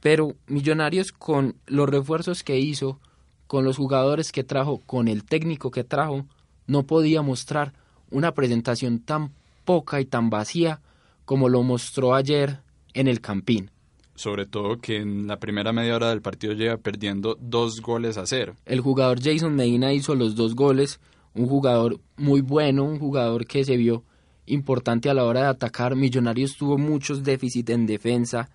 pero 0.00 0.36
Millonarios 0.46 1.12
con 1.12 1.56
los 1.66 1.88
refuerzos 1.88 2.42
que 2.42 2.58
hizo, 2.58 3.00
con 3.46 3.64
los 3.64 3.76
jugadores 3.76 4.32
que 4.32 4.44
trajo, 4.44 4.80
con 4.84 5.08
el 5.08 5.24
técnico 5.24 5.70
que 5.70 5.84
trajo, 5.84 6.26
no 6.68 6.84
podía 6.84 7.22
mostrar 7.22 7.72
una 8.10 8.32
presentación 8.32 9.00
tan 9.00 9.32
poca 9.64 10.00
y 10.00 10.04
tan 10.04 10.30
vacía 10.30 10.80
como 11.24 11.48
lo 11.48 11.62
mostró 11.64 12.14
ayer 12.14 12.60
en 12.94 13.08
el 13.08 13.20
Campín. 13.20 13.70
Sobre 14.14 14.46
todo 14.46 14.78
que 14.78 14.96
en 14.96 15.26
la 15.26 15.38
primera 15.38 15.72
media 15.72 15.96
hora 15.96 16.10
del 16.10 16.22
partido 16.22 16.52
llega 16.52 16.76
perdiendo 16.76 17.36
dos 17.40 17.80
goles 17.80 18.16
a 18.16 18.26
cero. 18.26 18.54
El 18.64 18.80
jugador 18.80 19.20
Jason 19.22 19.54
Medina 19.54 19.92
hizo 19.92 20.14
los 20.14 20.34
dos 20.36 20.54
goles, 20.54 21.00
un 21.34 21.46
jugador 21.46 22.00
muy 22.16 22.40
bueno, 22.40 22.84
un 22.84 22.98
jugador 22.98 23.46
que 23.46 23.64
se 23.64 23.76
vio 23.76 24.04
importante 24.46 25.10
a 25.10 25.14
la 25.14 25.24
hora 25.24 25.42
de 25.42 25.46
atacar. 25.48 25.94
Millonarios 25.94 26.56
tuvo 26.56 26.78
muchos 26.78 27.22
déficits 27.22 27.70
en 27.70 27.86
defensa. 27.86 28.48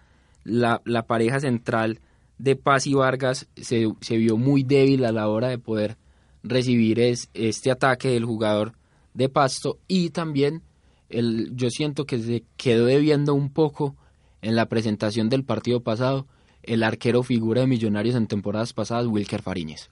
La, 0.43 0.81
la 0.83 1.05
pareja 1.05 1.39
central 1.39 1.99
de 2.37 2.55
Paz 2.55 2.87
y 2.87 2.93
Vargas 2.93 3.47
se, 3.55 3.87
se, 4.01 4.17
vio 4.17 4.35
muy 4.35 4.63
débil 4.63 5.05
a 5.05 5.11
la 5.11 5.29
hora 5.29 5.47
de 5.47 5.59
poder 5.59 5.95
recibir 6.43 6.99
es, 6.99 7.29
este 7.33 7.71
ataque 7.71 8.09
del 8.09 8.25
jugador 8.25 8.73
de 9.13 9.29
Pasto 9.29 9.79
y 9.87 10.09
también 10.09 10.61
el, 11.09 11.55
yo 11.55 11.69
siento 11.69 12.05
que 12.05 12.19
se 12.19 12.43
quedó 12.57 12.85
debiendo 12.85 13.33
un 13.33 13.49
poco 13.49 13.95
en 14.41 14.55
la 14.55 14.67
presentación 14.67 15.29
del 15.29 15.43
partido 15.43 15.81
pasado 15.81 16.27
el 16.63 16.83
arquero 16.83 17.23
figura 17.23 17.61
de 17.61 17.67
Millonarios 17.67 18.15
en 18.15 18.27
temporadas 18.27 18.73
pasadas, 18.73 19.07
Wilker 19.07 19.41
Fariñez. 19.41 19.89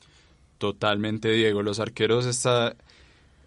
Totalmente, 0.57 1.31
Diego. 1.31 1.63
Los 1.63 1.79
arqueros 1.79 2.25
está, 2.25 2.75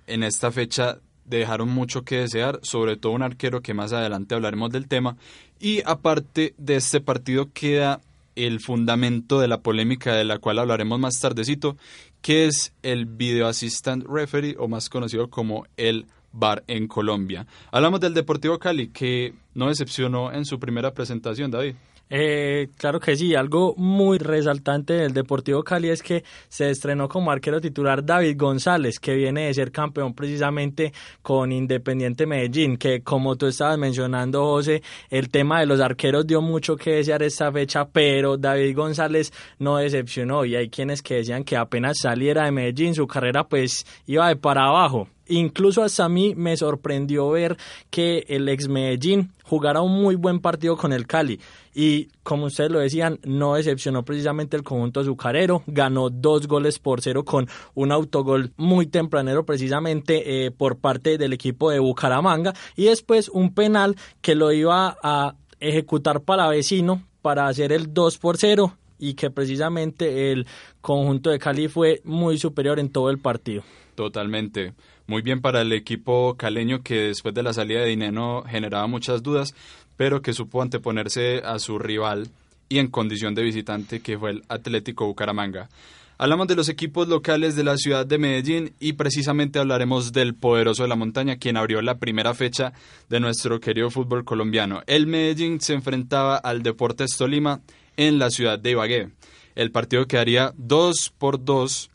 en 0.06 0.22
esta 0.22 0.50
fecha 0.50 0.98
dejaron 1.24 1.70
mucho 1.70 2.02
que 2.02 2.18
desear, 2.18 2.60
sobre 2.62 2.96
todo 2.96 3.12
un 3.12 3.22
arquero 3.22 3.62
que 3.62 3.72
más 3.72 3.92
adelante 3.92 4.34
hablaremos 4.34 4.70
del 4.70 4.88
tema. 4.88 5.16
Y 5.58 5.82
aparte 5.86 6.54
de 6.58 6.76
este 6.76 7.00
partido 7.00 7.50
queda 7.52 8.00
el 8.36 8.60
fundamento 8.60 9.40
de 9.40 9.48
la 9.48 9.60
polémica 9.60 10.14
de 10.14 10.24
la 10.24 10.38
cual 10.38 10.58
hablaremos 10.58 10.98
más 10.98 11.20
tardecito, 11.20 11.76
que 12.22 12.46
es 12.46 12.72
el 12.82 13.06
Video 13.06 13.46
Assistant 13.46 14.04
Referee 14.08 14.56
o 14.58 14.68
más 14.68 14.88
conocido 14.88 15.28
como 15.28 15.66
el 15.76 16.06
VAR 16.32 16.64
en 16.66 16.88
Colombia. 16.88 17.46
Hablamos 17.70 18.00
del 18.00 18.14
Deportivo 18.14 18.58
Cali 18.58 18.88
que 18.88 19.34
no 19.54 19.68
decepcionó 19.68 20.32
en 20.32 20.44
su 20.44 20.58
primera 20.58 20.92
presentación, 20.92 21.50
David. 21.50 21.74
Eh, 22.10 22.68
claro 22.76 23.00
que 23.00 23.16
sí, 23.16 23.34
algo 23.34 23.74
muy 23.76 24.18
resaltante 24.18 24.92
del 24.92 25.14
Deportivo 25.14 25.62
Cali 25.62 25.88
es 25.88 26.02
que 26.02 26.22
se 26.48 26.70
estrenó 26.70 27.08
como 27.08 27.30
arquero 27.30 27.60
titular 27.60 28.04
David 28.04 28.36
González, 28.38 29.00
que 29.00 29.14
viene 29.14 29.46
de 29.46 29.54
ser 29.54 29.72
campeón 29.72 30.14
precisamente 30.14 30.92
con 31.22 31.50
Independiente 31.50 32.26
Medellín, 32.26 32.76
que 32.76 33.02
como 33.02 33.36
tú 33.36 33.46
estabas 33.46 33.78
mencionando, 33.78 34.44
José, 34.44 34.82
el 35.10 35.30
tema 35.30 35.60
de 35.60 35.66
los 35.66 35.80
arqueros 35.80 36.26
dio 36.26 36.42
mucho 36.42 36.76
que 36.76 36.96
desear 36.96 37.22
esta 37.22 37.50
fecha, 37.50 37.86
pero 37.86 38.36
David 38.36 38.76
González 38.76 39.32
no 39.58 39.78
decepcionó 39.78 40.44
y 40.44 40.56
hay 40.56 40.68
quienes 40.68 41.02
que 41.02 41.16
decían 41.16 41.44
que 41.44 41.56
apenas 41.56 41.98
saliera 41.98 42.44
de 42.44 42.52
Medellín 42.52 42.94
su 42.94 43.06
carrera 43.06 43.44
pues 43.44 43.86
iba 44.06 44.28
de 44.28 44.36
para 44.36 44.66
abajo 44.66 45.08
Incluso 45.26 45.82
hasta 45.82 46.04
a 46.04 46.08
mí 46.08 46.34
me 46.34 46.56
sorprendió 46.56 47.30
ver 47.30 47.56
que 47.90 48.24
el 48.28 48.48
ex 48.48 48.68
Medellín 48.68 49.30
jugara 49.42 49.80
un 49.80 50.02
muy 50.02 50.16
buen 50.16 50.40
partido 50.40 50.76
con 50.76 50.92
el 50.92 51.06
Cali. 51.06 51.40
Y 51.74 52.08
como 52.22 52.46
ustedes 52.46 52.70
lo 52.70 52.78
decían, 52.78 53.18
no 53.24 53.54
decepcionó 53.54 54.04
precisamente 54.04 54.56
el 54.56 54.62
conjunto 54.62 55.00
azucarero. 55.00 55.62
Ganó 55.66 56.08
dos 56.08 56.46
goles 56.46 56.78
por 56.78 57.00
cero 57.00 57.24
con 57.24 57.48
un 57.74 57.90
autogol 57.90 58.52
muy 58.56 58.86
tempranero 58.86 59.44
precisamente 59.44 60.46
eh, 60.46 60.50
por 60.52 60.78
parte 60.78 61.18
del 61.18 61.32
equipo 61.32 61.70
de 61.70 61.80
Bucaramanga. 61.80 62.54
Y 62.76 62.84
después 62.84 63.28
un 63.28 63.52
penal 63.54 63.96
que 64.20 64.36
lo 64.36 64.52
iba 64.52 64.96
a 65.02 65.34
ejecutar 65.58 66.20
para 66.22 66.48
vecino 66.48 67.02
para 67.22 67.48
hacer 67.48 67.72
el 67.72 67.92
2 67.92 68.18
por 68.18 68.36
0 68.36 68.76
y 68.98 69.14
que 69.14 69.30
precisamente 69.30 70.30
el 70.30 70.46
conjunto 70.80 71.30
de 71.30 71.38
Cali 71.38 71.68
fue 71.68 72.00
muy 72.04 72.38
superior 72.38 72.78
en 72.78 72.90
todo 72.90 73.10
el 73.10 73.18
partido. 73.18 73.62
Totalmente. 73.94 74.74
Muy 75.06 75.22
bien 75.22 75.40
para 75.40 75.60
el 75.60 75.72
equipo 75.72 76.36
caleño 76.36 76.82
que 76.82 77.08
después 77.08 77.34
de 77.34 77.42
la 77.42 77.52
salida 77.52 77.80
de 77.80 77.88
Dineno 77.88 78.42
generaba 78.46 78.86
muchas 78.86 79.22
dudas, 79.22 79.54
pero 79.96 80.22
que 80.22 80.32
supo 80.32 80.62
anteponerse 80.62 81.38
a 81.44 81.58
su 81.58 81.78
rival 81.78 82.28
y 82.68 82.78
en 82.78 82.88
condición 82.88 83.34
de 83.34 83.42
visitante 83.42 84.00
que 84.00 84.18
fue 84.18 84.30
el 84.30 84.42
Atlético 84.48 85.06
Bucaramanga. 85.06 85.68
Hablamos 86.16 86.46
de 86.46 86.54
los 86.54 86.68
equipos 86.68 87.08
locales 87.08 87.56
de 87.56 87.64
la 87.64 87.76
ciudad 87.76 88.06
de 88.06 88.18
Medellín 88.18 88.72
y 88.78 88.92
precisamente 88.92 89.58
hablaremos 89.58 90.12
del 90.12 90.34
poderoso 90.34 90.84
de 90.84 90.88
la 90.88 90.94
montaña, 90.94 91.36
quien 91.36 91.56
abrió 91.56 91.82
la 91.82 91.98
primera 91.98 92.34
fecha 92.34 92.72
de 93.08 93.18
nuestro 93.18 93.58
querido 93.58 93.90
fútbol 93.90 94.24
colombiano. 94.24 94.82
El 94.86 95.08
Medellín 95.08 95.60
se 95.60 95.74
enfrentaba 95.74 96.36
al 96.36 96.62
Deportes 96.62 97.16
Tolima 97.16 97.62
en 97.96 98.20
la 98.20 98.30
ciudad 98.30 98.60
de 98.60 98.70
Ibagué. 98.70 99.10
El 99.56 99.72
partido 99.72 100.06
quedaría 100.06 100.52
2 100.56 101.14
por 101.18 101.44
2 101.44 101.90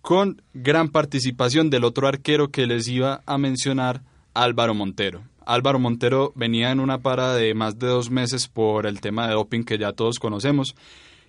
con 0.00 0.42
gran 0.54 0.88
participación 0.88 1.70
del 1.70 1.84
otro 1.84 2.08
arquero 2.08 2.50
que 2.50 2.66
les 2.66 2.88
iba 2.88 3.22
a 3.26 3.38
mencionar, 3.38 4.02
Álvaro 4.34 4.74
Montero. 4.74 5.22
Álvaro 5.46 5.78
Montero 5.78 6.32
venía 6.34 6.70
en 6.70 6.80
una 6.80 6.98
parada 6.98 7.36
de 7.36 7.54
más 7.54 7.78
de 7.78 7.86
dos 7.86 8.10
meses 8.10 8.48
por 8.48 8.86
el 8.86 9.00
tema 9.00 9.26
de 9.28 9.34
doping 9.34 9.64
que 9.64 9.78
ya 9.78 9.92
todos 9.92 10.18
conocemos 10.18 10.74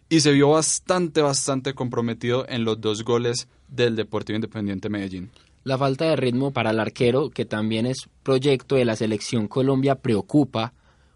y 0.10 0.20
se 0.20 0.32
vio 0.32 0.50
bastante, 0.50 1.22
bastante 1.22 1.74
comprometido 1.74 2.46
en 2.48 2.64
los 2.66 2.80
dos 2.80 3.04
goles 3.04 3.48
del 3.68 3.96
Deportivo 3.96 4.36
Independiente 4.36 4.90
Medellín. 4.90 5.32
La 5.64 5.78
falta 5.78 6.06
de 6.06 6.16
ritmo 6.16 6.52
para 6.52 6.72
el 6.72 6.80
arquero, 6.80 7.30
que 7.30 7.46
también 7.46 7.86
es 7.86 8.10
proyecto 8.22 8.76
de 8.76 8.86
la 8.86 8.96
selección 8.96 9.48
Colombia, 9.48 9.96
preocupa, 9.96 10.74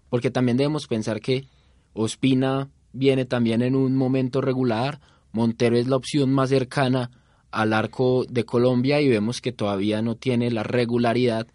porque 0.09 0.31
también 0.31 0.57
debemos 0.57 0.87
pensar 0.87 1.19
que 1.19 1.45
Ospina 1.93 2.69
viene 2.93 3.25
también 3.25 3.61
en 3.61 3.75
un 3.75 3.95
momento 3.95 4.41
regular, 4.41 4.99
Montero 5.31 5.77
es 5.77 5.87
la 5.87 5.97
opción 5.97 6.31
más 6.31 6.49
cercana 6.49 7.11
al 7.51 7.73
arco 7.73 8.25
de 8.29 8.45
Colombia 8.45 9.01
y 9.01 9.09
vemos 9.09 9.41
que 9.41 9.51
todavía 9.51 10.01
no 10.01 10.15
tiene 10.15 10.49
la 10.51 10.63
regularidad 10.63 11.47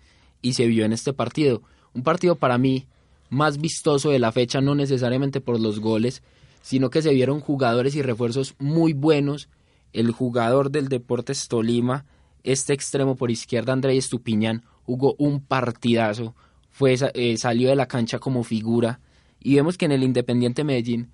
y 0.43 0.53
se 0.55 0.67
vio 0.67 0.85
en 0.85 0.93
este 0.93 1.13
partido. 1.13 1.63
Un 1.95 2.03
partido 2.03 2.37
para 2.37 2.59
mí 2.59 2.87
más 3.31 3.59
vistoso 3.59 4.11
de 4.11 4.19
la 4.19 4.33
fecha, 4.33 4.61
no 4.61 4.75
necesariamente 4.75 5.41
por 5.41 5.59
los 5.59 5.81
goles, 5.81 6.23
sino 6.61 6.91
que 6.91 7.01
se 7.01 7.15
vieron 7.15 7.41
jugadores 7.41 7.95
y 7.95 8.03
refuerzos 8.03 8.55
muy 8.59 8.93
buenos. 8.93 9.49
El 9.95 10.11
jugador 10.11 10.71
del 10.71 10.89
Deportes 10.89 11.49
Tolima, 11.49 12.05
este 12.45 12.75
extremo 12.75 13.17
por 13.17 13.31
izquierda, 13.31 13.73
Andrés 13.73 14.05
Estupiñán, 14.05 14.65
jugó 14.85 15.15
un 15.19 15.41
partidazo, 15.41 16.35
fue, 16.71 16.97
eh, 17.15 17.37
salió 17.37 17.69
de 17.69 17.77
la 17.77 17.87
cancha 17.87 18.19
como 18.19 18.45
figura. 18.45 19.01
Y 19.41 19.55
vemos 19.57 19.79
que 19.79 19.87
en 19.87 19.93
el 19.93 20.03
Independiente 20.03 20.65
Medellín, 20.65 21.11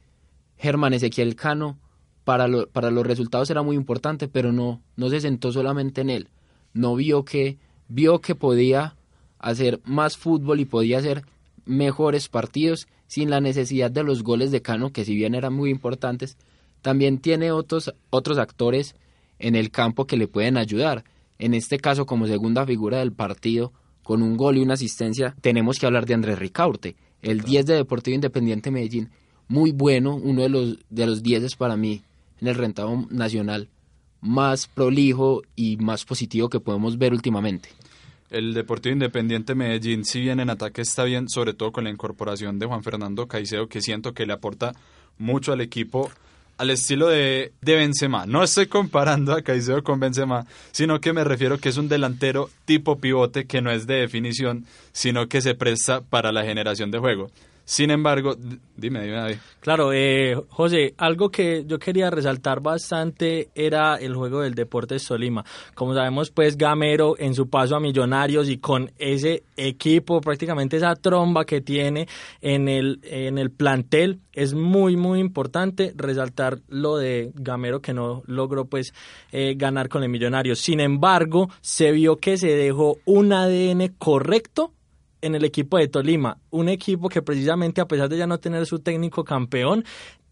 Germán 0.56 0.94
Ezequiel 0.94 1.37
Cano 1.37 1.78
para, 2.25 2.47
para 2.73 2.90
los 2.90 3.06
resultados 3.06 3.49
era 3.50 3.62
muy 3.62 3.76
importante, 3.76 4.28
pero 4.28 4.52
no, 4.52 4.82
no 4.97 5.08
se 5.08 5.20
sentó 5.20 5.52
solamente 5.52 6.00
en 6.00 6.11
él. 6.11 6.28
No 6.73 6.94
vio 6.94 7.25
que, 7.25 7.58
vio 7.88 8.20
que 8.20 8.35
podía 8.35 8.98
hacer 9.38 9.80
más 9.85 10.16
fútbol 10.16 10.61
y 10.61 10.64
podía 10.64 10.99
hacer 10.99 11.23
mejores 11.64 12.28
partidos 12.28 12.88
sin 13.07 13.30
la 13.30 13.40
necesidad 13.40 13.90
de 13.90 14.02
los 14.02 14.23
goles 14.23 14.50
de 14.50 14.62
Cano, 14.62 14.90
que 14.90 15.04
si 15.04 15.14
bien 15.14 15.35
eran 15.35 15.54
muy 15.54 15.71
importantes, 15.71 16.37
también 16.83 17.18
tiene 17.18 17.52
otros, 17.52 17.92
otros 18.11 18.38
actores 18.38 18.95
en 19.38 19.57
el 19.57 19.71
campo 19.71 20.07
que 20.07 20.16
le 20.16 20.28
pueden 20.28 20.57
ayudar. 20.57 21.04
En 21.38 21.54
este 21.54 21.78
caso, 21.78 22.07
como 22.07 22.26
segunda 22.26 22.66
figura 22.66 22.99
del 22.99 23.12
partido, 23.12 23.73
con 24.02 24.23
un 24.23 24.37
gol 24.37 24.57
y 24.57 24.61
una 24.61 24.75
asistencia, 24.75 25.35
tenemos 25.40 25.78
que 25.78 25.87
hablar 25.87 26.07
de 26.07 26.14
Andrés 26.14 26.38
Ricaurte, 26.38 26.97
el 27.23 27.40
10 27.42 27.66
de 27.66 27.75
Deportivo 27.75 28.14
Independiente 28.14 28.71
Medellín, 28.71 29.11
muy 29.49 29.73
bueno, 29.73 30.14
uno 30.14 30.42
de 30.42 30.49
los, 30.49 30.78
de 30.90 31.07
los 31.07 31.23
10 31.23 31.57
para 31.57 31.76
mí 31.76 32.02
en 32.40 32.49
el 32.49 32.54
rentado 32.54 33.07
nacional 33.11 33.68
más 34.21 34.66
prolijo 34.66 35.42
y 35.57 35.76
más 35.76 36.04
positivo 36.04 36.49
que 36.49 36.61
podemos 36.61 36.99
ver 36.99 37.12
últimamente. 37.12 37.68
El 38.30 38.52
Deportivo 38.52 38.92
Independiente 38.92 39.54
Medellín, 39.54 40.04
si 40.04 40.20
bien 40.20 40.40
en 40.40 40.50
ataque 40.50 40.82
está 40.82 41.04
bien, 41.04 41.28
sobre 41.28 41.54
todo 41.54 41.73
con 41.73 41.85
la 41.85 41.90
incorporación 41.90 42.58
de 42.58 42.66
Juan 42.66 42.82
Fernando 42.82 43.26
Caicedo, 43.26 43.68
que 43.68 43.80
siento 43.80 44.12
que 44.12 44.26
le 44.26 44.35
aporta 44.35 44.75
mucho 45.18 45.52
al 45.52 45.61
equipo 45.61 46.11
al 46.58 46.70
estilo 46.70 47.06
de, 47.06 47.52
de 47.62 47.76
Benzema. 47.76 48.26
No 48.26 48.42
estoy 48.42 48.66
comparando 48.66 49.32
a 49.32 49.42
Caicedo 49.42 49.82
con 49.82 50.00
Benzema, 50.00 50.44
sino 50.73 51.00
que 51.00 51.12
me 51.12 51.25
refiero 51.25 51.58
que 51.58 51.68
es 51.68 51.76
un 51.76 51.88
delantero 51.88 52.50
tipo 52.64 52.99
pivote 52.99 53.47
que 53.47 53.62
no 53.62 53.70
es 53.70 53.87
de 53.87 53.94
definición, 53.94 54.66
sino 54.92 55.28
que 55.28 55.40
se 55.40 55.54
presta 55.54 56.00
para 56.00 56.32
la 56.32 56.44
generación 56.44 56.90
de 56.90 56.99
juego. 56.99 57.30
Sin 57.68 57.90
embargo, 57.90 58.34
dime, 58.34 59.02
dime, 59.02 59.16
David. 59.16 59.37
Claro, 59.60 59.92
eh, 59.92 60.34
José, 60.48 60.94
algo 60.96 61.28
que 61.28 61.64
yo 61.66 61.78
quería 61.78 62.08
resaltar 62.08 62.62
bastante 62.62 63.50
era 63.54 63.96
el 63.96 64.14
juego 64.14 64.40
del 64.40 64.54
Deportes 64.54 65.04
Tolima. 65.04 65.44
Como 65.75 65.92
sabemos, 65.92 66.30
pues 66.30 66.56
Gamero 66.56 67.16
en 67.18 67.34
su 67.34 67.50
paso 67.50 67.76
a 67.76 67.80
Millonarios 67.80 68.48
y 68.48 68.56
con 68.56 68.90
ese 68.96 69.42
equipo, 69.54 70.22
prácticamente 70.22 70.78
esa 70.78 70.94
tromba 70.96 71.44
que 71.44 71.60
tiene 71.60 72.08
en 72.40 72.68
el, 72.68 73.00
en 73.02 73.37
el 73.37 73.50
plantel, 73.50 74.20
es 74.32 74.54
muy, 74.54 74.96
muy 74.96 75.20
importante 75.20 75.92
resaltar 75.94 76.60
lo 76.68 76.96
de 76.96 77.32
Gamero 77.34 77.82
que 77.82 77.92
no 77.92 78.22
logró 78.25 78.64
pues 78.64 78.94
eh, 79.30 79.56
ganar 79.58 79.90
con 79.90 80.02
el 80.02 80.08
Millonarios. 80.08 80.58
Sin 80.58 80.80
embargo, 80.80 81.50
se 81.60 81.92
vio 81.92 82.16
que 82.16 82.38
se 82.38 82.56
dejó 82.56 82.96
un 83.04 83.34
ADN 83.34 83.88
correcto 83.98 84.72
en 85.20 85.34
el 85.34 85.44
equipo 85.44 85.78
de 85.78 85.88
Tolima, 85.88 86.38
un 86.50 86.68
equipo 86.68 87.08
que 87.08 87.22
precisamente 87.22 87.80
a 87.80 87.88
pesar 87.88 88.08
de 88.08 88.18
ya 88.18 88.26
no 88.26 88.38
tener 88.38 88.66
su 88.66 88.78
técnico 88.78 89.25
campeón, 89.25 89.84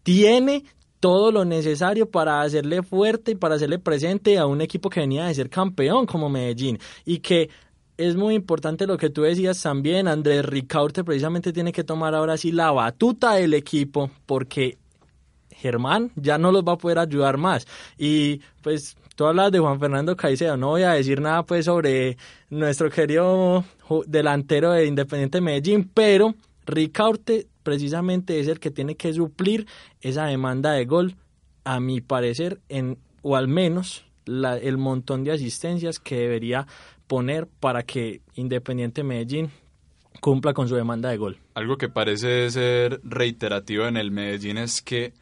tiene 0.03 0.63
todo 0.99 1.31
lo 1.31 1.45
necesario 1.45 2.09
para 2.09 2.41
hacerle 2.41 2.81
fuerte 2.81 3.31
y 3.31 3.35
para 3.35 3.55
hacerle 3.55 3.79
presente 3.79 4.37
a 4.37 4.45
un 4.45 4.61
equipo 4.61 4.89
que 4.89 5.01
venía 5.01 5.25
de 5.25 5.35
ser 5.35 5.49
campeón 5.49 6.05
como 6.05 6.29
Medellín 6.29 6.79
y 7.05 7.19
que 7.19 7.49
es 7.97 8.15
muy 8.15 8.35
importante 8.35 8.87
lo 8.87 8.97
que 8.97 9.09
tú 9.09 9.23
decías 9.23 9.61
también. 9.61 10.07
Andrés 10.07 10.45
Ricaurte 10.45 11.03
precisamente 11.03 11.51
tiene 11.51 11.71
que 11.71 11.83
tomar 11.83 12.13
ahora 12.15 12.37
sí 12.37 12.51
la 12.51 12.71
batuta 12.71 13.33
del 13.33 13.53
equipo 13.53 14.11
porque 14.25 14.77
Germán 15.49 16.11
ya 16.15 16.37
no 16.37 16.51
los 16.51 16.63
va 16.63 16.73
a 16.73 16.77
poder 16.77 16.99
ayudar 16.99 17.37
más. 17.37 17.67
Y 17.97 18.41
pues 18.61 18.95
tú 19.17 19.25
hablas 19.25 19.51
de 19.51 19.57
Juan 19.57 19.79
Fernando 19.79 20.15
Caicedo, 20.15 20.57
no 20.57 20.67
voy 20.67 20.83
a 20.83 20.91
decir 20.91 21.19
nada 21.19 21.43
pues 21.43 21.65
sobre 21.65 22.17
nuestro 22.51 22.91
querido 22.91 23.65
delantero 24.05 24.71
de 24.71 24.85
Independiente 24.85 25.41
Medellín, 25.41 25.89
pero 25.91 26.35
Ricaurte 26.67 27.47
precisamente 27.63 28.39
es 28.39 28.47
el 28.47 28.59
que 28.59 28.69
tiene 28.69 28.95
que 28.95 29.11
suplir 29.11 29.65
esa 30.01 30.27
demanda 30.27 30.71
de 30.73 30.85
gol, 30.85 31.15
a 31.63 31.79
mi 31.79 31.99
parecer, 31.99 32.61
en, 32.69 32.99
o 33.23 33.35
al 33.35 33.47
menos 33.47 34.05
la, 34.25 34.55
el 34.55 34.77
montón 34.77 35.23
de 35.23 35.31
asistencias 35.31 35.99
que 35.99 36.19
debería 36.19 36.67
poner 37.07 37.47
para 37.47 37.81
que 37.81 38.21
Independiente 38.35 39.03
Medellín 39.03 39.49
cumpla 40.21 40.53
con 40.53 40.69
su 40.69 40.75
demanda 40.75 41.09
de 41.09 41.17
gol. 41.17 41.39
Algo 41.55 41.77
que 41.77 41.89
parece 41.89 42.51
ser 42.51 43.01
reiterativo 43.03 43.87
en 43.87 43.97
el 43.97 44.11
Medellín 44.11 44.59
es 44.59 44.83
que 44.83 45.13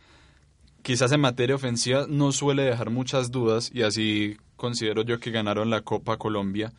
quizás 0.86 1.12
en 1.12 1.20
materia 1.20 1.56
ofensiva 1.56 2.06
no 2.08 2.32
suele 2.32 2.62
dejar 2.62 2.92
muchas 2.92 3.32
dudas 3.32 3.72
y 3.74 3.82
así 3.82 4.38
considero 4.56 5.02
yo 5.02 5.20
que 5.20 5.32
ganaron 5.32 5.72
la 5.72 5.82
Copa 5.82 6.18
Colombia 6.18 6.74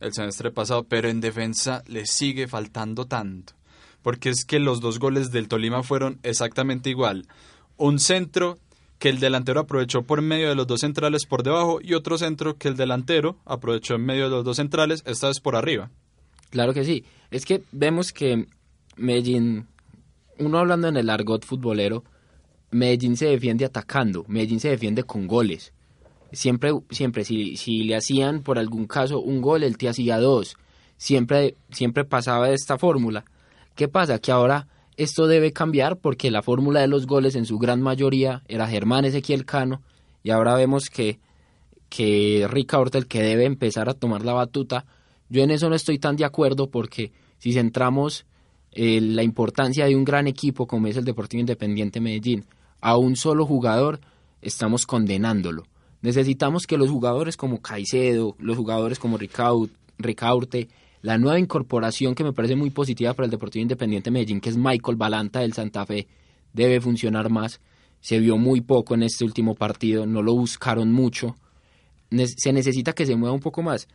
el 0.00 0.12
semestre 0.12 0.50
pasado, 0.50 0.82
pero 0.82 1.08
en 1.08 1.20
defensa 1.20 1.84
le 1.86 2.04
sigue 2.06 2.48
faltando 2.48 3.06
tanto, 3.06 3.52
porque 4.02 4.30
es 4.30 4.44
que 4.44 4.58
los 4.58 4.80
dos 4.80 4.98
goles 4.98 5.30
del 5.30 5.46
Tolima 5.46 5.84
fueron 5.84 6.18
exactamente 6.24 6.90
igual. 6.90 7.28
Un 7.76 8.00
centro 8.00 8.58
que 8.98 9.10
el 9.10 9.20
delantero 9.20 9.60
aprovechó 9.60 10.02
por 10.02 10.22
medio 10.22 10.48
de 10.48 10.56
los 10.56 10.66
dos 10.66 10.80
centrales 10.80 11.24
por 11.24 11.44
debajo 11.44 11.78
y 11.80 11.94
otro 11.94 12.18
centro 12.18 12.56
que 12.56 12.66
el 12.66 12.76
delantero 12.76 13.36
aprovechó 13.44 13.94
en 13.94 14.04
medio 14.04 14.24
de 14.24 14.30
los 14.30 14.44
dos 14.44 14.56
centrales, 14.56 15.04
esta 15.06 15.28
vez 15.28 15.38
por 15.38 15.54
arriba. 15.54 15.88
Claro 16.50 16.74
que 16.74 16.84
sí. 16.84 17.04
Es 17.30 17.46
que 17.46 17.62
vemos 17.70 18.12
que 18.12 18.48
Medellín, 18.96 19.68
uno 20.40 20.58
hablando 20.58 20.88
en 20.88 20.96
el 20.96 21.08
argot 21.08 21.44
futbolero, 21.44 22.02
Medellín 22.72 23.18
se 23.18 23.26
defiende 23.26 23.66
atacando, 23.66 24.24
Medellín 24.28 24.58
se 24.58 24.70
defiende 24.70 25.04
con 25.04 25.26
goles. 25.26 25.72
Siempre, 26.32 26.72
siempre, 26.90 27.24
si, 27.24 27.82
le 27.84 27.94
hacían 27.94 28.42
por 28.42 28.58
algún 28.58 28.86
caso 28.86 29.20
un 29.20 29.42
gol, 29.42 29.62
él 29.62 29.76
te 29.76 29.88
hacía 29.88 30.18
dos. 30.18 30.56
Siempre, 30.96 31.56
siempre 31.70 32.04
pasaba 32.04 32.50
esta 32.50 32.78
fórmula. 32.78 33.24
¿Qué 33.74 33.88
pasa? 33.88 34.18
Que 34.18 34.32
ahora 34.32 34.68
esto 34.96 35.26
debe 35.26 35.52
cambiar 35.52 35.98
porque 35.98 36.30
la 36.30 36.42
fórmula 36.42 36.80
de 36.80 36.86
los 36.86 37.06
goles 37.06 37.34
en 37.36 37.44
su 37.44 37.58
gran 37.58 37.82
mayoría 37.82 38.42
era 38.48 38.66
Germán 38.66 39.04
Ezequiel 39.04 39.44
Cano 39.44 39.82
y 40.22 40.30
ahora 40.30 40.54
vemos 40.54 40.88
que, 40.88 41.20
que 41.90 42.46
Rica 42.48 42.78
Horta 42.78 42.96
el 42.96 43.06
que 43.06 43.22
debe 43.22 43.44
empezar 43.44 43.90
a 43.90 43.94
tomar 43.94 44.24
la 44.24 44.32
batuta. 44.32 44.86
Yo 45.28 45.42
en 45.42 45.50
eso 45.50 45.68
no 45.68 45.74
estoy 45.74 45.98
tan 45.98 46.16
de 46.16 46.24
acuerdo 46.24 46.70
porque 46.70 47.12
si 47.38 47.52
centramos 47.52 48.24
eh, 48.70 49.00
la 49.02 49.22
importancia 49.22 49.84
de 49.84 49.94
un 49.94 50.04
gran 50.04 50.26
equipo 50.26 50.66
como 50.66 50.86
es 50.86 50.96
el 50.96 51.04
Deportivo 51.04 51.40
Independiente 51.40 52.00
Medellín 52.00 52.46
a 52.82 52.98
un 52.98 53.16
solo 53.16 53.46
jugador, 53.46 54.00
estamos 54.42 54.84
condenándolo. 54.84 55.64
Necesitamos 56.02 56.66
que 56.66 56.76
los 56.76 56.90
jugadores 56.90 57.36
como 57.36 57.62
Caicedo, 57.62 58.36
los 58.38 58.56
jugadores 58.56 58.98
como 58.98 59.18
Ricaurte, 59.18 60.68
la 61.00 61.16
nueva 61.16 61.38
incorporación 61.38 62.14
que 62.14 62.24
me 62.24 62.32
parece 62.32 62.56
muy 62.56 62.70
positiva 62.70 63.14
para 63.14 63.24
el 63.24 63.30
Deportivo 63.30 63.62
Independiente 63.62 64.10
Medellín, 64.10 64.40
que 64.40 64.50
es 64.50 64.56
Michael 64.56 64.96
Balanta 64.96 65.40
del 65.40 65.52
Santa 65.52 65.86
Fe, 65.86 66.08
debe 66.52 66.80
funcionar 66.80 67.30
más. 67.30 67.60
Se 68.00 68.18
vio 68.18 68.36
muy 68.36 68.60
poco 68.60 68.94
en 68.94 69.04
este 69.04 69.24
último 69.24 69.54
partido, 69.54 70.04
no 70.04 70.22
lo 70.22 70.34
buscaron 70.34 70.92
mucho. 70.92 71.36
se 72.10 72.52
necesita 72.52 72.92
que 72.92 73.06
se 73.06 73.14
mueva 73.14 73.34
un 73.34 73.40
poco 73.40 73.62
más. 73.62 73.86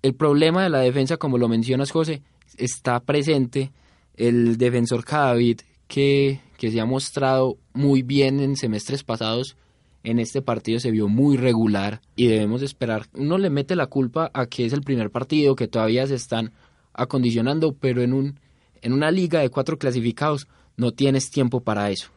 El 0.00 0.14
problema 0.14 0.62
de 0.62 0.70
la 0.70 0.78
defensa, 0.78 1.18
como 1.18 1.36
lo 1.36 1.46
mencionas, 1.46 1.90
José, 1.90 2.22
está 2.56 3.00
presente. 3.00 3.70
El 4.16 4.56
defensor 4.56 5.04
Cadavid, 5.04 5.60
que, 5.90 6.40
que 6.56 6.70
se 6.70 6.80
ha 6.80 6.86
mostrado 6.86 7.58
muy 7.74 8.02
bien 8.02 8.40
en 8.40 8.56
semestres 8.56 9.02
pasados, 9.02 9.56
en 10.04 10.20
este 10.20 10.40
partido 10.40 10.78
se 10.78 10.92
vio 10.92 11.08
muy 11.08 11.36
regular 11.36 12.00
y 12.16 12.28
debemos 12.28 12.62
esperar. 12.62 13.08
Uno 13.12 13.36
le 13.36 13.50
mete 13.50 13.76
la 13.76 13.88
culpa 13.88 14.30
a 14.32 14.46
que 14.46 14.64
es 14.64 14.72
el 14.72 14.82
primer 14.82 15.10
partido, 15.10 15.56
que 15.56 15.68
todavía 15.68 16.06
se 16.06 16.14
están 16.14 16.52
acondicionando, 16.94 17.72
pero 17.72 18.02
en, 18.02 18.14
un, 18.14 18.38
en 18.80 18.92
una 18.92 19.10
liga 19.10 19.40
de 19.40 19.50
cuatro 19.50 19.78
clasificados 19.78 20.46
no 20.76 20.92
tienes 20.92 21.28
tiempo 21.30 21.60
para 21.60 21.90
eso. 21.90 22.08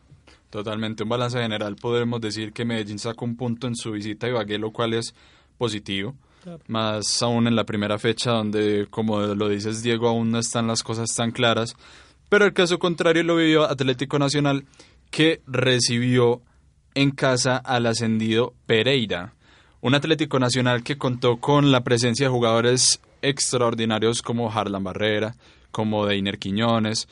Totalmente, 0.51 1.01
un 1.01 1.09
balance 1.09 1.39
general 1.39 1.75
podemos 1.75 2.21
decir 2.21 2.53
que 2.53 2.63
Medellín 2.63 2.99
sacó 2.99 3.25
un 3.25 3.35
punto 3.35 3.65
en 3.65 3.75
su 3.75 3.91
visita 3.91 4.27
a 4.27 4.29
Ibagué, 4.29 4.59
lo 4.59 4.71
cual 4.71 4.93
es 4.93 5.15
positivo. 5.57 6.15
Más 6.67 7.23
aún 7.23 7.47
en 7.47 7.55
la 7.55 7.63
primera 7.63 7.97
fecha 7.97 8.31
donde, 8.31 8.85
como 8.89 9.19
lo 9.19 9.49
dices 9.49 9.81
Diego, 9.81 10.09
aún 10.09 10.29
no 10.29 10.39
están 10.39 10.67
las 10.67 10.83
cosas 10.83 11.09
tan 11.15 11.31
claras. 11.31 11.75
Pero 12.33 12.45
el 12.45 12.53
caso 12.53 12.79
contrario 12.79 13.21
lo 13.21 13.35
vivió 13.35 13.63
Atlético 13.69 14.17
Nacional, 14.17 14.65
que 15.11 15.43
recibió 15.45 16.41
en 16.95 17.11
casa 17.11 17.57
al 17.57 17.85
ascendido 17.85 18.55
Pereira, 18.65 19.35
un 19.81 19.93
Atlético 19.93 20.39
Nacional 20.39 20.81
que 20.81 20.97
contó 20.97 21.37
con 21.37 21.71
la 21.71 21.83
presencia 21.83 22.25
de 22.25 22.31
jugadores 22.31 22.99
extraordinarios 23.21 24.23
como 24.23 24.51
Harlan 24.51 24.83
Barrera, 24.83 25.35
como 25.69 26.07
Deiner 26.07 26.39
Quiñones, 26.39 27.07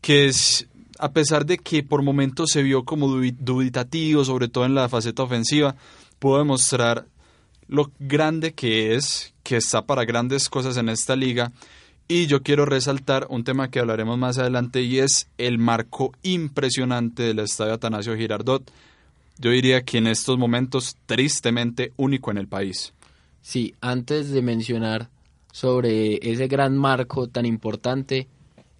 que 0.00 0.26
es, 0.26 0.68
a 1.00 1.10
pesar 1.10 1.46
de 1.46 1.58
que 1.58 1.82
por 1.82 2.04
momentos 2.04 2.50
se 2.52 2.62
vio 2.62 2.84
como 2.84 3.08
dubitativo, 3.08 4.24
sobre 4.24 4.46
todo 4.46 4.66
en 4.66 4.76
la 4.76 4.88
faceta 4.88 5.24
ofensiva, 5.24 5.74
pudo 6.20 6.38
demostrar 6.38 7.06
lo 7.66 7.90
grande 7.98 8.52
que 8.52 8.94
es, 8.94 9.34
que 9.42 9.56
está 9.56 9.84
para 9.84 10.04
grandes 10.04 10.48
cosas 10.48 10.76
en 10.76 10.90
esta 10.90 11.16
liga. 11.16 11.50
Y 12.12 12.26
yo 12.26 12.42
quiero 12.42 12.66
resaltar 12.66 13.28
un 13.30 13.44
tema 13.44 13.70
que 13.70 13.78
hablaremos 13.78 14.18
más 14.18 14.36
adelante 14.36 14.82
y 14.82 14.98
es 14.98 15.28
el 15.38 15.58
marco 15.58 16.10
impresionante 16.24 17.22
del 17.22 17.38
estadio 17.38 17.74
Atanasio 17.74 18.16
Girardot, 18.16 18.68
yo 19.38 19.52
diría 19.52 19.82
que 19.82 19.98
en 19.98 20.08
estos 20.08 20.36
momentos 20.36 20.96
tristemente 21.06 21.92
único 21.96 22.32
en 22.32 22.38
el 22.38 22.48
país. 22.48 22.94
Sí, 23.42 23.76
antes 23.80 24.32
de 24.32 24.42
mencionar 24.42 25.08
sobre 25.52 26.18
ese 26.28 26.48
gran 26.48 26.76
marco 26.76 27.28
tan 27.28 27.46
importante 27.46 28.26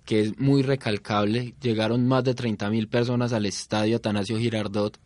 que 0.04 0.22
es 0.22 0.36
muy 0.40 0.62
recalcable, 0.62 1.54
llegaron 1.62 2.08
más 2.08 2.24
de 2.24 2.34
30.000 2.34 2.88
personas 2.88 3.32
al 3.32 3.46
estadio 3.46 3.98
Atanasio 3.98 4.40
Girardot, 4.40 4.98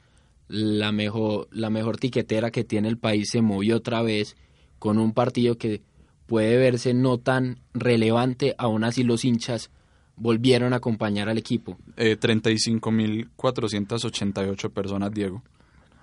la 0.48 0.92
mejor, 0.92 1.46
la 1.50 1.68
mejor 1.68 1.98
tiquetera 1.98 2.50
que 2.50 2.64
tiene 2.64 2.88
el 2.88 2.96
país 2.96 3.28
se 3.32 3.42
movió 3.42 3.76
otra 3.76 4.00
vez 4.00 4.34
con 4.78 4.96
un 4.96 5.12
partido 5.12 5.58
que 5.58 5.82
puede 6.26 6.56
verse 6.56 6.94
no 6.94 7.18
tan 7.18 7.58
relevante, 7.72 8.54
aún 8.58 8.84
así 8.84 9.02
los 9.02 9.24
hinchas 9.24 9.70
volvieron 10.16 10.72
a 10.72 10.76
acompañar 10.76 11.28
al 11.28 11.38
equipo. 11.38 11.76
Eh, 11.96 12.16
35.488 12.18 14.70
personas, 14.70 15.12
Diego. 15.12 15.42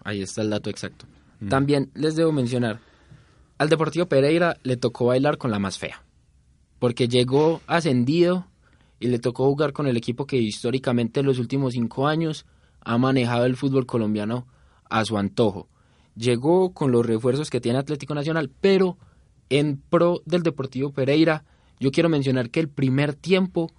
Ahí 0.03 0.21
está 0.21 0.41
el 0.41 0.49
dato 0.49 0.69
exacto. 0.69 1.05
Mm. 1.39 1.47
También 1.49 1.91
les 1.93 2.15
debo 2.15 2.31
mencionar, 2.31 2.79
al 3.57 3.67
Deportivo 3.69 4.05
Pereira 4.07 4.57
le 4.63 4.77
tocó 4.77 5.07
bailar 5.07 5.37
con 5.37 5.51
la 5.51 5.59
más 5.59 5.77
fea, 5.77 6.03
porque 6.79 7.07
llegó 7.07 7.61
ascendido 7.67 8.47
y 8.99 9.07
le 9.07 9.19
tocó 9.19 9.45
jugar 9.45 9.73
con 9.73 9.85
el 9.87 9.97
equipo 9.97 10.25
que 10.25 10.37
históricamente 10.37 11.19
en 11.19 11.27
los 11.27 11.37
últimos 11.39 11.73
cinco 11.73 12.07
años 12.07 12.45
ha 12.81 12.97
manejado 12.97 13.45
el 13.45 13.55
fútbol 13.55 13.85
colombiano 13.85 14.47
a 14.89 15.05
su 15.05 15.17
antojo. 15.17 15.69
Llegó 16.15 16.73
con 16.73 16.91
los 16.91 17.05
refuerzos 17.05 17.49
que 17.49 17.61
tiene 17.61 17.79
Atlético 17.79 18.13
Nacional, 18.13 18.51
pero 18.61 18.97
en 19.51 19.77
pro 19.77 20.21
del 20.25 20.43
Deportivo 20.43 20.91
Pereira, 20.91 21.43
yo 21.79 21.91
quiero 21.91 22.09
mencionar 22.09 22.49
que 22.49 22.61
el 22.61 22.69
primer 22.69 23.13
tiempo 23.13 23.69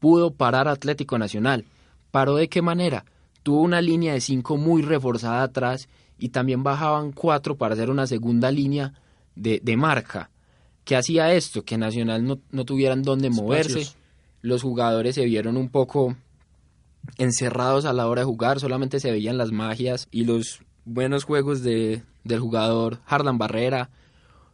pudo 0.00 0.34
parar 0.34 0.66
Atlético 0.66 1.16
Nacional. 1.16 1.64
¿Paró 2.10 2.34
de 2.36 2.48
qué 2.48 2.60
manera? 2.60 3.04
Tuvo 3.44 3.62
una 3.62 3.80
línea 3.80 4.12
de 4.12 4.20
cinco 4.20 4.56
muy 4.56 4.82
reforzada 4.82 5.44
atrás 5.44 5.88
y 6.18 6.30
también 6.30 6.64
bajaban 6.64 7.12
cuatro 7.12 7.56
para 7.56 7.74
hacer 7.74 7.88
una 7.88 8.06
segunda 8.08 8.50
línea 8.50 8.94
de, 9.36 9.60
de 9.62 9.76
marca. 9.76 10.30
¿Qué 10.84 10.96
hacía 10.96 11.32
esto? 11.32 11.64
Que 11.64 11.78
Nacional 11.78 12.24
no, 12.26 12.40
no 12.50 12.64
tuvieran 12.64 13.02
dónde 13.02 13.30
moverse. 13.30 13.86
Los 14.40 14.62
jugadores 14.62 15.14
se 15.14 15.24
vieron 15.24 15.56
un 15.56 15.68
poco 15.68 16.16
encerrados 17.16 17.84
a 17.84 17.92
la 17.92 18.08
hora 18.08 18.22
de 18.22 18.26
jugar, 18.26 18.58
solamente 18.58 18.98
se 18.98 19.12
veían 19.12 19.38
las 19.38 19.52
magias 19.52 20.08
y 20.10 20.24
los 20.24 20.62
buenos 20.84 21.22
juegos 21.22 21.62
de, 21.62 22.02
del 22.24 22.40
jugador 22.40 23.00
Harlan 23.06 23.38
Barrera, 23.38 23.90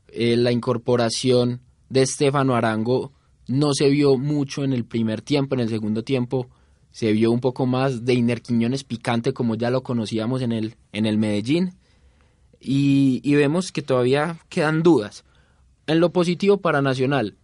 eh, 0.08 0.36
la 0.36 0.52
incorporación 0.52 1.60
de 1.88 2.02
Estefano 2.02 2.54
Arango 2.54 3.12
no 3.46 3.72
se 3.72 3.88
vio 3.88 4.16
mucho 4.18 4.64
en 4.64 4.72
el 4.72 4.84
primer 4.84 5.22
tiempo, 5.22 5.54
en 5.54 5.60
el 5.60 5.68
segundo 5.68 6.02
tiempo 6.02 6.48
se 6.90 7.12
vio 7.12 7.30
un 7.30 7.40
poco 7.40 7.66
más 7.66 8.04
de 8.04 8.14
Iner 8.14 8.42
Quiñones 8.42 8.84
picante 8.84 9.32
como 9.32 9.54
ya 9.54 9.70
lo 9.70 9.82
conocíamos 9.82 10.42
en 10.42 10.52
el, 10.52 10.76
en 10.92 11.06
el 11.06 11.18
Medellín 11.18 11.74
y, 12.60 13.20
y 13.22 13.34
vemos 13.34 13.72
que 13.72 13.82
todavía 13.82 14.38
quedan 14.48 14.82
dudas. 14.82 15.24
En 15.86 16.00
lo 16.00 16.12
positivo 16.12 16.58
para 16.58 16.82
Nacional, 16.82 17.36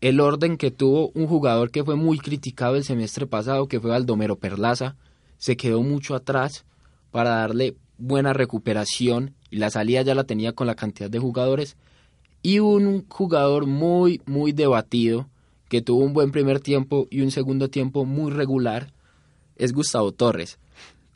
el 0.00 0.20
orden 0.20 0.56
que 0.56 0.70
tuvo 0.70 1.10
un 1.14 1.26
jugador 1.26 1.70
que 1.70 1.84
fue 1.84 1.96
muy 1.96 2.18
criticado 2.18 2.76
el 2.76 2.84
semestre 2.84 3.26
pasado, 3.26 3.68
que 3.68 3.80
fue 3.80 3.90
Baldomero 3.90 4.38
Perlaza, 4.38 4.96
se 5.38 5.56
quedó 5.56 5.82
mucho 5.82 6.14
atrás 6.14 6.64
para 7.10 7.30
darle 7.30 7.76
buena 7.98 8.32
recuperación 8.32 9.34
y 9.50 9.56
la 9.56 9.70
salida 9.70 10.02
ya 10.02 10.14
la 10.14 10.24
tenía 10.24 10.52
con 10.52 10.66
la 10.66 10.74
cantidad 10.74 11.10
de 11.10 11.18
jugadores 11.18 11.76
Y 12.42 12.58
un 12.58 13.06
jugador 13.08 13.66
muy, 13.66 14.22
muy 14.26 14.52
debatido, 14.52 15.28
que 15.68 15.82
tuvo 15.82 16.04
un 16.04 16.12
buen 16.12 16.32
primer 16.32 16.60
tiempo 16.60 17.06
y 17.10 17.20
un 17.20 17.30
segundo 17.30 17.68
tiempo 17.68 18.04
muy 18.04 18.32
regular, 18.32 18.92
es 19.56 19.72
Gustavo 19.72 20.12
Torres. 20.12 20.58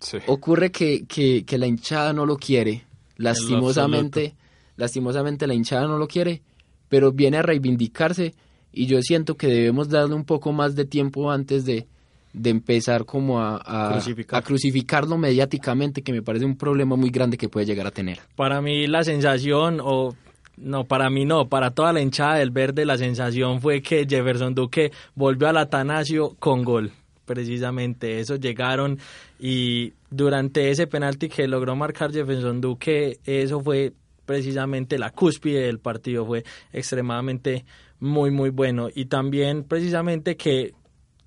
Sí. 0.00 0.18
Ocurre 0.26 0.70
que, 0.70 1.06
que, 1.06 1.44
que 1.44 1.58
la 1.58 1.66
hinchada 1.66 2.12
no 2.12 2.26
lo 2.26 2.36
quiere, 2.36 2.84
lastimosamente, 3.16 4.34
lastimosamente 4.76 5.46
la 5.46 5.54
hinchada 5.54 5.86
no 5.86 5.98
lo 5.98 6.06
quiere, 6.06 6.42
pero 6.88 7.12
viene 7.12 7.38
a 7.38 7.42
reivindicarse 7.42 8.34
y 8.72 8.86
yo 8.86 9.00
siento 9.02 9.36
que 9.36 9.46
debemos 9.46 9.88
darle 9.88 10.14
un 10.14 10.24
poco 10.24 10.52
más 10.52 10.74
de 10.74 10.84
tiempo 10.84 11.30
antes 11.30 11.64
de, 11.64 11.86
de 12.32 12.50
empezar 12.50 13.04
como 13.04 13.40
a, 13.40 13.60
a, 13.64 13.92
Crucificar. 13.92 14.38
a 14.38 14.42
crucificarlo 14.42 15.16
mediáticamente, 15.16 16.02
que 16.02 16.12
me 16.12 16.22
parece 16.22 16.44
un 16.44 16.56
problema 16.56 16.96
muy 16.96 17.10
grande 17.10 17.38
que 17.38 17.48
puede 17.48 17.66
llegar 17.66 17.86
a 17.86 17.92
tener. 17.92 18.20
Para 18.36 18.60
mí 18.60 18.86
la 18.86 19.04
sensación, 19.04 19.80
o 19.82 20.14
no, 20.56 20.84
para 20.84 21.10
mí 21.10 21.24
no, 21.24 21.48
para 21.48 21.70
toda 21.70 21.92
la 21.92 22.00
hinchada 22.00 22.36
del 22.36 22.50
verde 22.50 22.84
la 22.84 22.98
sensación 22.98 23.60
fue 23.60 23.82
que 23.82 24.06
Jefferson 24.08 24.54
Duque 24.54 24.92
volvió 25.14 25.48
al 25.48 25.56
Atanasio 25.56 26.36
con 26.38 26.64
gol. 26.64 26.92
Precisamente 27.24 28.20
eso 28.20 28.36
llegaron 28.36 28.98
y 29.38 29.94
durante 30.10 30.70
ese 30.70 30.86
penalti 30.86 31.28
que 31.28 31.48
logró 31.48 31.74
marcar 31.74 32.12
Jefferson 32.12 32.60
Duque, 32.60 33.18
eso 33.24 33.60
fue 33.60 33.92
precisamente 34.26 34.98
la 34.98 35.10
cúspide 35.10 35.62
del 35.62 35.78
partido, 35.78 36.26
fue 36.26 36.44
extremadamente 36.72 37.64
muy 38.00 38.30
muy 38.30 38.50
bueno 38.50 38.88
y 38.94 39.06
también 39.06 39.64
precisamente 39.64 40.36
que 40.36 40.74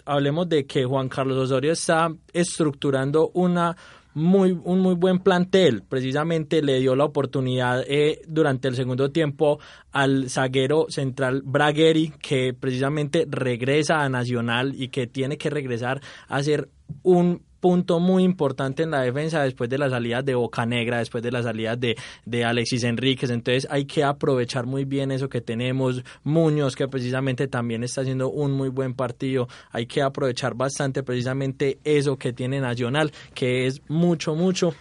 hablemos 0.05 0.47
de 0.47 0.65
que 0.65 0.85
Juan 0.85 1.09
Carlos 1.09 1.37
Osorio 1.37 1.73
está 1.73 2.13
estructurando 2.33 3.29
una 3.33 3.75
muy, 4.17 4.59
un 4.63 4.79
muy 4.79 4.95
buen 4.95 5.19
plantel. 5.19 5.83
Precisamente 5.87 6.61
le 6.61 6.79
dio 6.79 6.95
la 6.95 7.05
oportunidad 7.05 7.83
eh, 7.87 8.21
durante 8.27 8.67
el 8.67 8.75
segundo 8.75 9.11
tiempo 9.11 9.59
al 9.91 10.29
zaguero 10.29 10.87
central 10.89 11.43
Bragueri, 11.45 12.13
que 12.19 12.53
precisamente 12.53 13.27
regresa 13.29 14.01
a 14.01 14.09
Nacional 14.09 14.73
y 14.75 14.89
que 14.89 15.05
tiene 15.05 15.37
que 15.37 15.51
regresar 15.51 16.01
a 16.27 16.41
ser 16.41 16.69
un 17.03 17.43
punto 17.59 17.99
muy 17.99 18.23
importante 18.23 18.83
en 18.83 18.91
la 18.91 19.01
defensa 19.01 19.43
después 19.43 19.69
de 19.69 19.77
la 19.77 19.89
salida 19.89 20.21
de 20.21 20.35
Bocanegra, 20.35 20.99
después 20.99 21.23
de 21.23 21.31
la 21.31 21.43
salida 21.43 21.75
de, 21.75 21.95
de 22.25 22.45
Alexis 22.45 22.83
Enríquez. 22.83 23.29
Entonces 23.29 23.67
hay 23.69 23.85
que 23.85 24.03
aprovechar 24.03 24.65
muy 24.65 24.85
bien 24.85 25.11
eso 25.11 25.29
que 25.29 25.41
tenemos. 25.41 26.03
Muñoz, 26.23 26.75
que 26.75 26.87
precisamente 26.87 27.47
también 27.47 27.83
está 27.83 28.01
haciendo 28.01 28.29
un 28.29 28.51
muy 28.51 28.69
buen 28.69 28.93
partido. 28.93 29.47
Hay 29.71 29.85
que 29.85 30.01
aprovechar 30.01 30.55
bastante 30.55 31.03
precisamente 31.03 31.79
eso 31.83 32.17
que 32.17 32.33
tiene 32.33 32.59
Nacional, 32.59 33.11
que 33.33 33.67
es 33.67 33.81
mucho, 33.87 34.35
mucho 34.35 34.73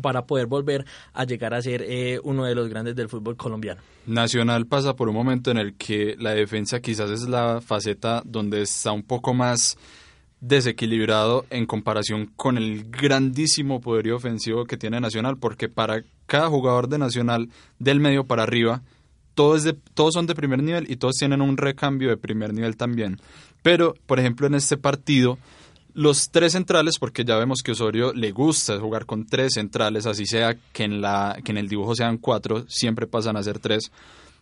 para 0.00 0.24
poder 0.26 0.46
volver 0.46 0.84
a 1.12 1.24
llegar 1.24 1.54
a 1.54 1.62
ser 1.62 1.82
eh, 1.82 2.20
uno 2.22 2.44
de 2.44 2.54
los 2.54 2.68
grandes 2.68 2.94
del 2.94 3.08
fútbol 3.08 3.36
colombiano. 3.36 3.80
Nacional 4.06 4.66
pasa 4.66 4.94
por 4.94 5.08
un 5.08 5.14
momento 5.14 5.50
en 5.50 5.58
el 5.58 5.74
que 5.74 6.16
la 6.18 6.32
defensa 6.32 6.80
quizás 6.80 7.10
es 7.10 7.28
la 7.28 7.60
faceta 7.60 8.22
donde 8.24 8.62
está 8.62 8.92
un 8.92 9.02
poco 9.02 9.34
más 9.34 9.76
desequilibrado 10.40 11.44
en 11.50 11.66
comparación 11.66 12.32
con 12.36 12.56
el 12.56 12.84
grandísimo 12.90 13.80
poderío 13.80 14.16
ofensivo 14.16 14.64
que 14.64 14.78
tiene 14.78 15.00
Nacional, 15.00 15.36
porque 15.36 15.68
para 15.68 16.02
cada 16.26 16.48
jugador 16.48 16.88
de 16.88 16.98
Nacional 16.98 17.50
del 17.78 18.00
medio 18.00 18.24
para 18.24 18.44
arriba, 18.44 18.82
todos, 19.34 19.64
de, 19.64 19.74
todos 19.94 20.14
son 20.14 20.26
de 20.26 20.34
primer 20.34 20.62
nivel 20.62 20.90
y 20.90 20.96
todos 20.96 21.16
tienen 21.16 21.42
un 21.42 21.56
recambio 21.56 22.08
de 22.08 22.16
primer 22.16 22.54
nivel 22.54 22.76
también. 22.76 23.20
Pero, 23.62 23.94
por 24.06 24.18
ejemplo, 24.18 24.46
en 24.46 24.54
este 24.54 24.78
partido, 24.78 25.38
los 25.92 26.30
tres 26.30 26.52
centrales, 26.52 26.98
porque 26.98 27.24
ya 27.24 27.36
vemos 27.36 27.62
que 27.62 27.72
Osorio 27.72 28.12
le 28.14 28.32
gusta 28.32 28.78
jugar 28.80 29.04
con 29.04 29.26
tres 29.26 29.54
centrales, 29.54 30.06
así 30.06 30.24
sea 30.24 30.56
que 30.72 30.84
en, 30.84 31.02
la, 31.02 31.38
que 31.44 31.52
en 31.52 31.58
el 31.58 31.68
dibujo 31.68 31.94
sean 31.94 32.16
cuatro, 32.16 32.64
siempre 32.68 33.06
pasan 33.06 33.36
a 33.36 33.42
ser 33.42 33.58
tres. 33.58 33.92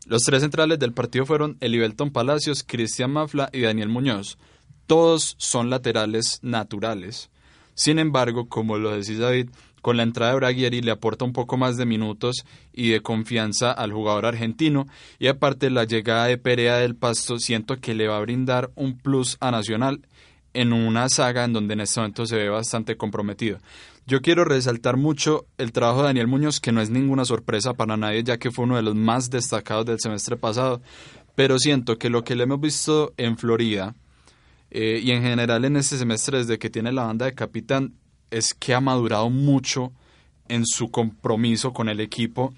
Los 0.06 0.22
tres 0.22 0.42
centrales 0.42 0.78
del 0.78 0.92
partido 0.92 1.26
fueron 1.26 1.56
Elibelton 1.61 2.11
Palacios, 2.11 2.62
Cristian 2.64 3.11
Mafla 3.11 3.50
y 3.52 3.62
Daniel 3.62 3.88
Muñoz 3.88 4.38
todos 4.88 5.37
son 5.38 5.70
laterales 5.70 6.40
naturales. 6.42 7.31
Sin 7.74 8.01
embargo, 8.01 8.48
como 8.48 8.79
lo 8.79 8.90
decís 8.90 9.18
David, 9.18 9.51
con 9.83 9.96
la 9.96 10.03
entrada 10.03 10.33
de 10.33 10.38
Braguieri 10.38 10.81
le 10.81 10.90
aporta 10.90 11.24
un 11.24 11.33
poco 11.33 11.57
más 11.57 11.77
de 11.77 11.87
minutos 11.87 12.44
y 12.72 12.88
de 12.88 13.01
confianza 13.01 13.70
al 13.70 13.92
jugador 13.92 14.27
argentino 14.27 14.88
y 15.20 15.29
aparte 15.29 15.70
la 15.70 15.85
llegada 15.85 16.24
de 16.24 16.38
Perea 16.38 16.79
del 16.79 16.96
Pasto 16.96 17.38
siento 17.38 17.77
que 17.77 17.94
le 17.94 18.09
va 18.09 18.16
a 18.16 18.20
brindar 18.20 18.70
un 18.74 18.98
plus 18.98 19.37
a 19.40 19.53
Nacional 19.53 20.01
en 20.55 20.72
una 20.72 21.09
saga 21.09 21.44
en 21.44 21.53
donde 21.53 21.74
en 21.74 21.81
este 21.81 22.01
momento 22.01 22.27
se 22.27 22.37
ve 22.37 22.48
bastante 22.48 22.96
comprometido. 22.96 23.59
Yo 24.07 24.22
quiero 24.22 24.44
resaltar 24.44 24.96
mucho 24.96 25.44
el 25.59 25.70
trabajo 25.70 26.01
de 26.01 26.07
Daniel 26.07 26.29
Muñoz, 26.29 26.61
que 26.61 26.72
no 26.72 26.81
es 26.81 26.88
ninguna 26.88 27.27
sorpresa 27.27 27.74
para 27.74 27.98
nadie, 27.98 28.24
ya 28.24 28.38
que 28.38 28.51
fue 28.51 28.64
uno 28.64 28.77
de 28.77 28.83
los 28.83 28.94
más 28.94 29.29
destacados 29.29 29.85
del 29.85 30.01
semestre 30.01 30.38
pasado, 30.38 30.81
pero 31.35 31.59
siento 31.59 31.98
que 31.98 32.09
lo 32.09 32.24
que 32.24 32.35
le 32.35 32.44
hemos 32.44 32.61
visto 32.61 33.12
en 33.18 33.37
Florida, 33.37 33.94
eh, 34.70 35.00
y 35.02 35.11
en 35.12 35.22
general 35.22 35.64
en 35.64 35.76
este 35.76 35.96
semestre 35.96 36.38
desde 36.38 36.59
que 36.59 36.70
tiene 36.70 36.92
la 36.92 37.04
banda 37.04 37.26
de 37.26 37.35
capitán 37.35 37.94
es 38.31 38.54
que 38.54 38.74
ha 38.74 38.81
madurado 38.81 39.31
mucho 39.31 39.92
en 40.48 40.66
su 40.66 40.90
compromiso 40.90 41.72
con 41.72 41.88
el 41.88 42.00
equipo 42.00 42.52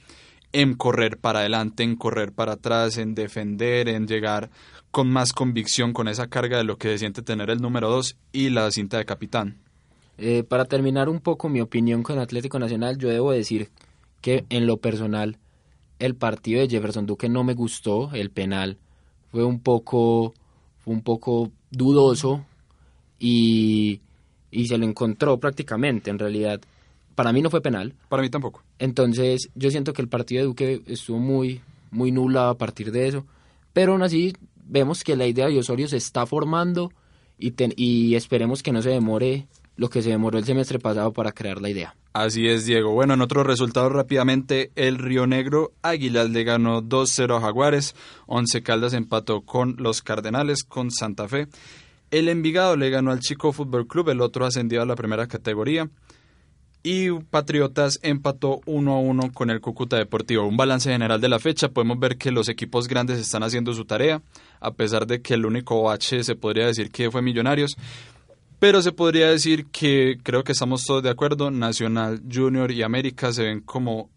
en 0.53 0.75
correr 0.75 1.19
para 1.19 1.41
adelante, 1.41 1.83
en 1.83 1.97
correr 1.97 2.33
para 2.33 2.53
atrás, 2.53 2.97
en 2.99 3.15
defender, 3.15 3.89
en 3.89 4.07
llegar 4.07 4.51
con 4.91 5.09
más 5.09 5.33
convicción 5.33 5.93
con 5.93 6.09
esa 6.09 6.29
carga 6.29 6.59
de 6.59 6.65
lo 6.65 6.77
que 6.77 6.99
se 6.99 7.11
tener 7.11 7.51
el 7.51 7.61
número 7.61 7.89
2 7.91 8.17
y 8.33 8.51
la 8.51 8.71
cinta 8.71 8.99
de 8.99 9.05
capitán. 9.05 9.57
Eh, 10.19 10.43
para 10.43 10.65
terminar 10.65 11.09
un 11.09 11.21
poco 11.21 11.49
mi 11.49 11.61
opinión 11.61 12.03
con 12.03 12.19
Atlético 12.19 12.59
Nacional, 12.59 12.99
yo 12.99 13.09
debo 13.09 13.33
decir 13.33 13.71
que 14.21 14.45
en 14.51 14.67
lo 14.67 14.79
personal 14.79 15.39
el 15.99 16.15
partido 16.15 16.61
de 16.61 16.69
Jefferson 16.69 17.07
Duque 17.07 17.29
no 17.29 17.45
me 17.45 17.55
gustó, 17.55 18.11
el 18.13 18.31
penal 18.31 18.79
fue 19.31 19.45
un 19.45 19.61
poco, 19.61 20.35
fue 20.85 20.95
un 20.95 21.03
poco 21.03 21.51
dudoso 21.71 22.45
y, 23.19 24.01
y 24.51 24.67
se 24.67 24.79
lo 24.79 24.85
encontró 24.85 25.39
prácticamente 25.39 26.11
en 26.11 26.19
realidad. 26.19 26.61
Para 27.15 27.33
mí 27.33 27.43
no 27.43 27.51
fue 27.51 27.61
penal. 27.61 27.95
Para 28.09 28.23
mí 28.23 28.31
tampoco. 28.31 28.63
Entonces 28.79 29.51
yo 29.55 29.71
siento 29.71 29.93
que 29.93 30.03
el 30.03 30.09
partido 30.09 30.41
de 30.43 30.47
Duque 30.47 30.83
estuvo 30.87 31.19
muy, 31.19 31.61
muy 31.91 32.13
nublado 32.13 32.51
a 32.51 32.59
partir 32.59 32.93
de 32.93 33.09
eso. 33.09 33.27
Pero 33.73 33.93
aún 33.93 34.03
así 34.03 34.33
vemos 34.67 35.05
que 35.05 35.17
la 35.17 35.27
idea 35.27 35.49
de 35.49 35.59
Osorio 35.59 35.89
se 35.89 35.97
está 35.99 36.27
formando 36.27 36.93
y, 37.39 37.53
ten- 37.53 37.75
y 37.77 38.15
esperemos 38.15 38.63
que 38.63 38.73
no 38.73 38.83
se 38.83 38.91
demore 38.91 39.47
lo 39.81 39.89
que 39.89 40.03
se 40.03 40.11
demoró 40.11 40.37
el 40.37 40.45
semestre 40.45 40.79
pasado 40.79 41.11
para 41.11 41.33
crear 41.33 41.59
la 41.59 41.71
idea. 41.71 41.97
Así 42.13 42.47
es, 42.47 42.67
Diego. 42.67 42.93
Bueno, 42.93 43.15
en 43.15 43.23
otros 43.23 43.47
resultados 43.47 43.91
rápidamente, 43.91 44.73
el 44.77 44.99
Río 44.99 45.27
Negro 45.27 45.73
Águilas 45.81 46.29
le 46.29 46.45
ganó 46.45 46.83
2-0 46.83 47.39
a 47.39 47.41
Jaguares, 47.41 47.97
Once 48.27 48.63
Caldas 48.63 48.93
empató 48.93 49.41
con 49.41 49.77
los 49.79 50.03
Cardenales, 50.03 50.65
con 50.65 50.91
Santa 50.91 51.29
Fe. 51.29 51.49
El 52.11 52.29
Envigado 52.29 52.77
le 52.77 52.91
ganó 52.91 53.11
al 53.11 53.21
Chico 53.21 53.55
Fútbol 53.55 53.87
Club, 53.87 54.11
el 54.11 54.21
otro 54.21 54.45
ascendido 54.45 54.83
a 54.83 54.87
la 54.87 54.97
primera 54.97 55.27
categoría. 55.29 55.89
Y 56.83 57.11
Patriotas 57.11 58.01
empató 58.03 58.61
1 58.67 58.93
a 58.93 58.99
1 58.99 59.33
con 59.33 59.49
el 59.49 59.63
Cúcuta 59.63 59.97
Deportivo. 59.97 60.47
Un 60.47 60.59
balance 60.59 60.93
general 60.93 61.23
de 61.23 61.29
la 61.31 61.39
fecha, 61.39 61.71
podemos 61.71 61.99
ver 61.99 62.19
que 62.19 62.33
los 62.33 62.51
equipos 62.51 62.87
grandes 62.87 63.19
están 63.19 63.45
haciendo 63.45 63.73
su 63.73 63.87
tarea, 63.87 64.21
a 64.61 64.75
pesar 64.75 65.07
de 65.07 65.23
que 65.23 65.33
el 65.35 65.47
único 65.47 65.83
bache 65.85 66.23
se 66.23 66.37
podría 66.37 66.67
decir 66.67 66.91
que 66.91 67.11
fue 67.11 67.23
Millonarios. 67.23 67.77
Pero 68.61 68.83
se 68.83 68.93
podría 68.93 69.29
decir 69.31 69.67
que 69.67 70.19
creo 70.23 70.45
que 70.45 70.53
estamos 70.53 70.85
todos 70.85 71.03
de 71.03 71.11
acuerdo, 71.11 71.51
Nacional, 71.51 72.23
Junior 72.33 72.71
y 72.71 72.83
América 72.83 73.33
se 73.33 73.43
ven 73.45 73.61
como, 73.61 74.11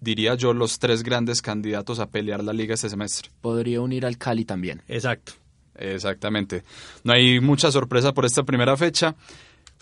diría 0.00 0.34
yo, 0.34 0.54
los 0.54 0.78
tres 0.78 1.02
grandes 1.02 1.42
candidatos 1.42 1.98
a 2.00 2.06
pelear 2.08 2.42
la 2.42 2.52
liga 2.54 2.74
este 2.74 2.88
semestre. 2.88 3.30
Podría 3.42 3.80
unir 3.82 4.04
al 4.06 4.16
Cali 4.18 4.44
también. 4.44 4.82
Exacto. 4.88 5.34
Exactamente. 5.78 6.64
No 7.04 7.12
hay 7.12 7.40
mucha 7.40 7.70
sorpresa 7.70 8.12
por 8.12 8.24
esta 8.24 8.42
primera 8.42 8.76
fecha. 8.76 9.14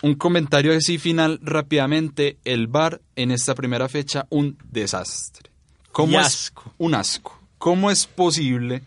Un 0.03 0.15
comentario 0.15 0.75
así 0.75 0.97
final 0.97 1.39
rápidamente. 1.43 2.37
El 2.43 2.67
VAR 2.67 3.01
en 3.15 3.31
esta 3.31 3.55
primera 3.55 3.87
fecha, 3.87 4.25
un 4.29 4.57
desastre. 4.71 5.49
¿Cómo 5.91 6.13
Y 6.13 6.15
es- 6.15 6.25
asco. 6.27 6.73
Un 6.77 6.95
asco. 6.95 7.39
¿Cómo 7.57 7.91
es 7.91 8.07
posible 8.07 8.81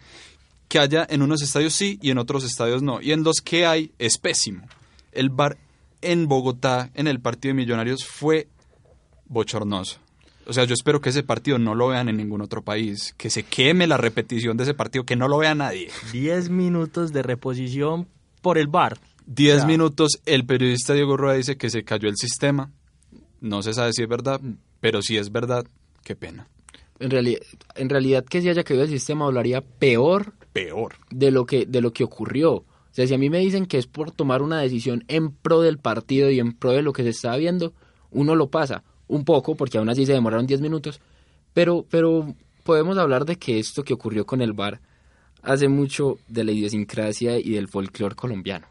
que 0.69 0.79
haya 0.81 1.07
en 1.09 1.23
unos 1.23 1.41
estadios 1.43 1.73
sí 1.75 1.99
y 2.03 2.11
en 2.11 2.19
otros 2.19 2.43
estadios 2.45 2.83
no? 2.83 3.01
Y 3.01 3.13
en 3.13 3.23
los 3.23 3.41
que 3.41 3.65
hay 3.65 3.93
es 3.99 4.19
pésimo. 4.19 4.67
El 5.15 5.31
VAR 5.31 5.57
en 6.03 6.29
Bogotá, 6.29 6.91
en 6.95 7.07
el 7.07 7.21
partido 7.21 7.51
de 7.55 7.55
Millonarios, 7.63 8.05
fue 8.05 8.49
bochornoso. 9.27 9.99
O 10.47 10.53
sea, 10.53 10.65
yo 10.65 10.75
espero 10.75 11.01
que 11.01 11.09
ese 11.09 11.23
partido 11.23 11.59
no 11.59 11.75
lo 11.75 11.89
vean 11.89 12.09
en 12.11 12.19
ningún 12.19 12.43
otro 12.43 12.63
país, 12.63 13.15
que 13.17 13.31
se 13.31 13.45
queme 13.45 13.87
la 13.87 13.97
repetición 13.97 14.57
de 14.59 14.65
ese 14.65 14.75
partido, 14.75 15.05
que 15.05 15.17
no 15.17 15.27
lo 15.29 15.39
vea 15.39 15.55
nadie. 15.55 15.89
10 16.13 16.51
minutos 16.51 17.13
de 17.15 17.23
reposición 17.23 18.07
por 18.43 18.59
el 18.59 18.67
bar. 18.67 18.99
10 19.27 19.55
O 19.55 19.59
sea, 19.61 19.67
minutos, 19.67 20.21
el 20.27 20.45
periodista 20.45 20.93
Diego 20.93 21.17
Rueda 21.17 21.37
dice 21.37 21.57
que 21.57 21.71
se 21.71 21.83
cayó 21.85 22.11
el 22.11 22.17
sistema. 22.17 22.71
No 23.41 23.63
se 23.63 23.73
sabe 23.73 23.95
si 23.95 24.03
es 24.03 24.09
verdad, 24.09 24.39
pero 24.81 25.01
si 25.01 25.17
es 25.17 25.33
verdad, 25.33 25.65
qué 26.03 26.15
pena. 26.15 26.47
En, 26.99 27.11
reali- 27.11 27.39
en 27.75 27.89
realidad 27.89 28.25
que 28.27 28.43
si 28.43 28.51
haya 28.51 28.65
caído 28.65 28.83
el 28.85 28.91
sistema 28.91 29.25
hablaría 29.25 29.63
peor 29.63 30.35
Peor. 30.53 30.97
de 31.11 31.31
lo 31.31 31.47
que 31.47 31.65
de 31.65 31.81
lo 31.81 31.93
que 31.95 32.05
ocurrió. 32.05 32.65
O 32.95 32.97
sea, 32.97 33.09
si 33.09 33.15
a 33.15 33.19
mí 33.19 33.29
me 33.29 33.41
dicen 33.41 33.67
que 33.67 33.77
es 33.77 33.89
por 33.89 34.13
tomar 34.13 34.41
una 34.41 34.61
decisión 34.61 35.03
en 35.09 35.33
pro 35.33 35.61
del 35.63 35.79
partido 35.79 36.31
y 36.31 36.39
en 36.39 36.53
pro 36.53 36.71
de 36.71 36.83
lo 36.83 36.93
que 36.93 37.03
se 37.03 37.09
está 37.09 37.37
viendo, 37.37 37.73
uno 38.13 38.37
lo 38.37 38.47
pasa 38.51 38.85
un 39.09 39.25
poco 39.25 39.57
porque 39.57 39.79
aún 39.79 39.89
así 39.89 40.07
se 40.07 40.13
demoraron 40.13 40.47
10 40.47 40.61
minutos, 40.61 41.01
pero 41.53 41.85
pero 41.91 42.35
podemos 42.63 42.97
hablar 42.97 43.25
de 43.25 43.35
que 43.37 43.59
esto 43.59 43.83
que 43.83 43.95
ocurrió 43.95 44.25
con 44.27 44.41
el 44.41 44.53
VAR 44.53 44.81
hace 45.43 45.67
mucho 45.69 46.19
de 46.29 46.45
la 46.45 46.53
idiosincrasia 46.53 47.37
y 47.39 47.51
del 47.51 47.67
folclore 47.69 48.15
colombiano. 48.15 48.69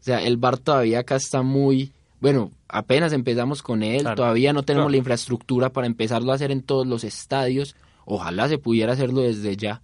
O 0.00 0.02
sea, 0.06 0.22
el 0.22 0.36
VAR 0.36 0.58
todavía 0.58 1.00
acá 1.00 1.16
está 1.16 1.42
muy, 1.42 1.92
bueno, 2.20 2.52
apenas 2.68 3.12
empezamos 3.12 3.62
con 3.62 3.82
él, 3.82 4.02
Claro. 4.02 4.16
todavía 4.16 4.52
no 4.52 4.62
tenemos 4.62 4.84
Claro. 4.84 4.92
la 4.92 4.96
infraestructura 4.98 5.70
para 5.70 5.88
empezarlo 5.88 6.30
a 6.30 6.36
hacer 6.36 6.52
en 6.52 6.62
todos 6.62 6.86
los 6.86 7.02
estadios, 7.02 7.74
ojalá 8.04 8.48
se 8.48 8.58
pudiera 8.58 8.92
hacerlo 8.92 9.22
desde 9.22 9.56
ya, 9.56 9.82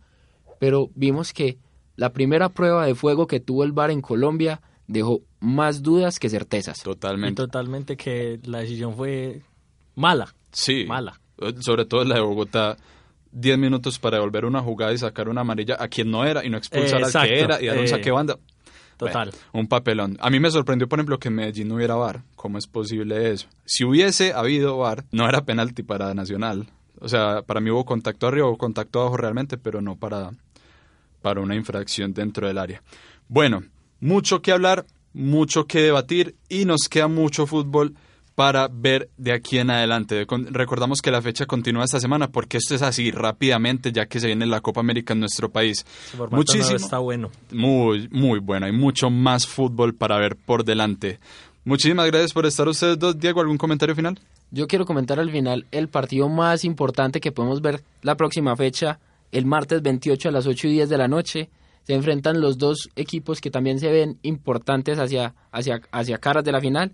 pero 0.60 0.88
vimos 0.94 1.32
que 1.32 1.58
la 1.96 2.12
primera 2.12 2.48
prueba 2.50 2.86
de 2.86 2.94
fuego 2.94 3.26
que 3.26 3.40
tuvo 3.40 3.64
el 3.64 3.72
VAR 3.72 3.90
en 3.90 4.00
Colombia 4.00 4.60
dejó 4.86 5.20
más 5.40 5.82
dudas 5.82 6.18
que 6.18 6.28
certezas. 6.28 6.80
Y 6.80 6.84
Totalmente. 6.84 7.42
totalmente 7.42 7.96
que 7.96 8.40
la 8.44 8.58
decisión 8.60 8.94
fue 8.96 9.42
mala. 9.94 10.34
Sí. 10.52 10.84
Mala. 10.86 11.20
Sobre 11.60 11.84
todo 11.86 12.04
la 12.04 12.16
de 12.16 12.20
Bogotá. 12.20 12.76
10 13.34 13.56
minutos 13.58 13.98
para 13.98 14.18
devolver 14.18 14.44
una 14.44 14.60
jugada 14.60 14.92
y 14.92 14.98
sacar 14.98 15.28
una 15.30 15.40
amarilla 15.40 15.76
a 15.80 15.88
quien 15.88 16.10
no 16.10 16.24
era 16.26 16.44
y 16.44 16.50
no 16.50 16.58
expulsar 16.58 16.98
al 16.98 17.04
Exacto. 17.04 17.28
que 17.28 17.40
era 17.40 17.62
y 17.62 17.66
dar 17.66 17.78
un 17.78 17.84
Eh, 17.84 17.88
saque 17.88 18.10
banda. 18.10 18.38
Total. 18.98 19.30
Bueno, 19.30 19.46
un 19.54 19.66
papelón. 19.68 20.18
A 20.20 20.28
mí 20.28 20.38
me 20.38 20.50
sorprendió, 20.50 20.86
por 20.86 20.98
ejemplo, 20.98 21.18
que 21.18 21.28
en 21.28 21.36
Medellín 21.36 21.68
no 21.68 21.76
hubiera 21.76 21.94
VAR. 21.94 22.22
¿Cómo 22.36 22.58
es 22.58 22.66
posible 22.66 23.30
eso? 23.32 23.48
Si 23.64 23.84
hubiese 23.84 24.34
habido 24.34 24.76
VAR, 24.76 25.04
no 25.12 25.26
era 25.26 25.46
penalti 25.46 25.82
para 25.82 26.12
Nacional. 26.12 26.68
O 27.00 27.08
sea, 27.08 27.40
para 27.42 27.60
mí 27.60 27.70
hubo 27.70 27.86
contacto 27.86 28.26
arriba 28.28 28.46
o 28.46 28.56
contacto 28.58 29.00
abajo 29.00 29.16
realmente, 29.16 29.56
pero 29.56 29.80
no 29.80 29.96
para, 29.96 30.30
para 31.22 31.40
una 31.40 31.54
infracción 31.54 32.12
dentro 32.12 32.46
del 32.46 32.58
área. 32.58 32.82
Bueno, 33.28 33.62
mucho 34.00 34.42
que 34.42 34.52
hablar, 34.52 34.84
mucho 35.14 35.66
que 35.66 35.80
debatir 35.80 36.36
y 36.48 36.64
nos 36.64 36.88
queda 36.90 37.08
mucho 37.08 37.46
fútbol 37.46 37.94
para 38.34 38.68
ver 38.68 39.10
de 39.16 39.32
aquí 39.32 39.58
en 39.58 39.70
adelante. 39.70 40.26
Recordamos 40.50 41.00
que 41.00 41.10
la 41.10 41.22
fecha 41.22 41.46
continúa 41.46 41.84
esta 41.84 42.00
semana 42.00 42.30
porque 42.30 42.56
esto 42.56 42.74
es 42.74 42.82
así 42.82 43.10
rápidamente 43.10 43.92
ya 43.92 44.06
que 44.06 44.20
se 44.20 44.26
viene 44.26 44.46
la 44.46 44.60
Copa 44.60 44.80
América 44.80 45.12
en 45.12 45.20
nuestro 45.20 45.50
país. 45.50 45.84
Nuevo 46.16 46.42
está 46.42 46.98
bueno. 46.98 47.30
Muy, 47.50 48.08
muy 48.10 48.38
bueno. 48.38 48.66
Hay 48.66 48.72
mucho 48.72 49.10
más 49.10 49.46
fútbol 49.46 49.94
para 49.94 50.18
ver 50.18 50.36
por 50.36 50.64
delante. 50.64 51.18
Muchísimas 51.64 52.06
gracias 52.06 52.32
por 52.32 52.46
estar 52.46 52.66
ustedes 52.66 52.98
dos. 52.98 53.18
Diego, 53.18 53.40
¿algún 53.40 53.58
comentario 53.58 53.94
final? 53.94 54.18
Yo 54.50 54.66
quiero 54.66 54.84
comentar 54.84 55.20
al 55.20 55.30
final 55.30 55.66
el 55.70 55.88
partido 55.88 56.28
más 56.28 56.64
importante 56.64 57.20
que 57.20 57.32
podemos 57.32 57.62
ver 57.62 57.82
la 58.02 58.16
próxima 58.16 58.56
fecha, 58.56 58.98
el 59.32 59.46
martes 59.46 59.82
28 59.82 60.28
a 60.28 60.32
las 60.32 60.46
8 60.46 60.68
y 60.68 60.72
10 60.72 60.88
de 60.88 60.98
la 60.98 61.08
noche. 61.08 61.50
Se 61.82 61.94
enfrentan 61.94 62.40
los 62.40 62.58
dos 62.58 62.90
equipos 62.94 63.40
que 63.40 63.50
también 63.50 63.80
se 63.80 63.90
ven 63.90 64.18
importantes 64.22 64.98
hacia, 64.98 65.34
hacia, 65.50 65.80
hacia 65.90 66.18
caras 66.18 66.44
de 66.44 66.52
la 66.52 66.60
final 66.60 66.92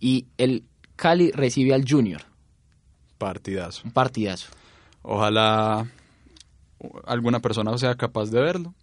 y 0.00 0.26
el 0.38 0.64
Cali 0.96 1.30
recibe 1.30 1.72
al 1.72 1.84
Junior. 1.88 2.22
Partidazo. 3.18 3.82
Un 3.84 3.92
partidazo. 3.92 4.48
Ojalá 5.02 5.86
alguna 7.06 7.40
persona 7.40 7.76
sea 7.78 7.94
capaz 7.94 8.30
de 8.30 8.40
verlo. 8.40 8.74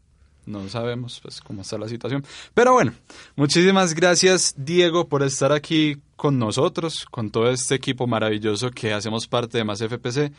No 0.45 0.67
sabemos 0.69 1.19
pues 1.21 1.39
cómo 1.41 1.61
está 1.61 1.77
la 1.77 1.87
situación. 1.87 2.25
Pero 2.53 2.73
bueno, 2.73 2.93
muchísimas 3.35 3.93
gracias 3.93 4.55
Diego 4.57 5.07
por 5.07 5.21
estar 5.21 5.51
aquí 5.51 5.97
con 6.15 6.39
nosotros, 6.39 7.05
con 7.11 7.29
todo 7.29 7.49
este 7.51 7.75
equipo 7.75 8.07
maravilloso 8.07 8.71
que 8.71 8.93
hacemos 8.93 9.27
parte 9.27 9.59
de 9.59 9.63
Más 9.63 9.79
FPC. 9.79 10.31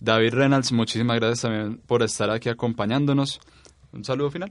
David 0.00 0.34
Reynolds, 0.34 0.72
muchísimas 0.72 1.16
gracias 1.16 1.42
también 1.42 1.80
por 1.86 2.02
estar 2.02 2.30
aquí 2.30 2.48
acompañándonos. 2.48 3.40
Un 3.92 4.04
saludo 4.04 4.30
final. 4.30 4.50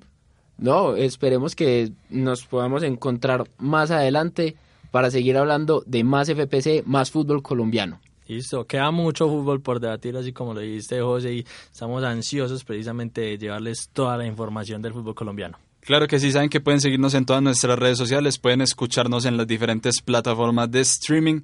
No, 0.57 0.95
esperemos 0.95 1.55
que 1.55 1.91
nos 2.09 2.45
podamos 2.45 2.83
encontrar 2.83 3.49
más 3.57 3.91
adelante 3.91 4.55
para 4.91 5.09
seguir 5.09 5.37
hablando 5.37 5.83
de 5.85 6.03
más 6.03 6.29
FPC, 6.29 6.85
más 6.85 7.11
fútbol 7.11 7.41
colombiano. 7.41 7.99
Listo, 8.27 8.65
queda 8.65 8.89
mucho 8.91 9.27
fútbol 9.27 9.61
por 9.61 9.79
debatir, 9.79 10.15
así 10.15 10.31
como 10.31 10.53
lo 10.53 10.61
dijiste, 10.61 11.01
José, 11.01 11.33
y 11.33 11.45
estamos 11.71 12.03
ansiosos 12.03 12.63
precisamente 12.63 13.21
de 13.21 13.37
llevarles 13.37 13.89
toda 13.91 14.17
la 14.17 14.25
información 14.25 14.81
del 14.81 14.93
fútbol 14.93 15.15
colombiano. 15.15 15.57
Claro 15.81 16.07
que 16.07 16.19
sí, 16.19 16.31
saben 16.31 16.49
que 16.49 16.61
pueden 16.61 16.79
seguirnos 16.79 17.13
en 17.13 17.25
todas 17.25 17.43
nuestras 17.43 17.77
redes 17.77 17.97
sociales, 17.97 18.39
pueden 18.39 18.61
escucharnos 18.61 19.25
en 19.25 19.35
las 19.35 19.45
diferentes 19.45 20.01
plataformas 20.01 20.71
de 20.71 20.79
streaming, 20.79 21.41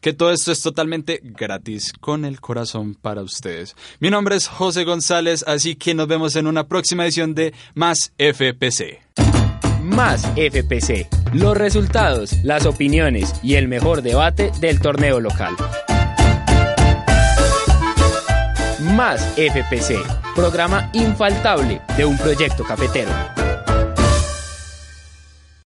que 0.00 0.12
todo 0.12 0.32
esto 0.32 0.52
es 0.52 0.60
totalmente 0.62 1.20
gratis, 1.22 1.92
con 1.92 2.24
el 2.24 2.40
corazón 2.40 2.94
para 2.94 3.22
ustedes. 3.22 3.76
Mi 3.98 4.10
nombre 4.10 4.36
es 4.36 4.48
José 4.48 4.84
González, 4.84 5.44
así 5.46 5.76
que 5.76 5.94
nos 5.94 6.08
vemos 6.08 6.36
en 6.36 6.46
una 6.46 6.66
próxima 6.66 7.04
edición 7.04 7.34
de 7.34 7.52
Más 7.74 8.12
FPC. 8.18 9.00
Más 9.82 10.26
FPC. 10.36 11.08
Los 11.34 11.56
resultados, 11.56 12.32
las 12.42 12.66
opiniones 12.66 13.34
y 13.42 13.54
el 13.54 13.68
mejor 13.68 14.02
debate 14.02 14.50
del 14.60 14.80
torneo 14.80 15.20
local. 15.20 15.54
Más 18.94 19.22
FPC. 19.36 19.96
Programa 20.34 20.90
infaltable 20.94 21.80
de 21.96 22.04
un 22.04 22.16
proyecto 22.16 22.64
cafetero. 22.64 23.10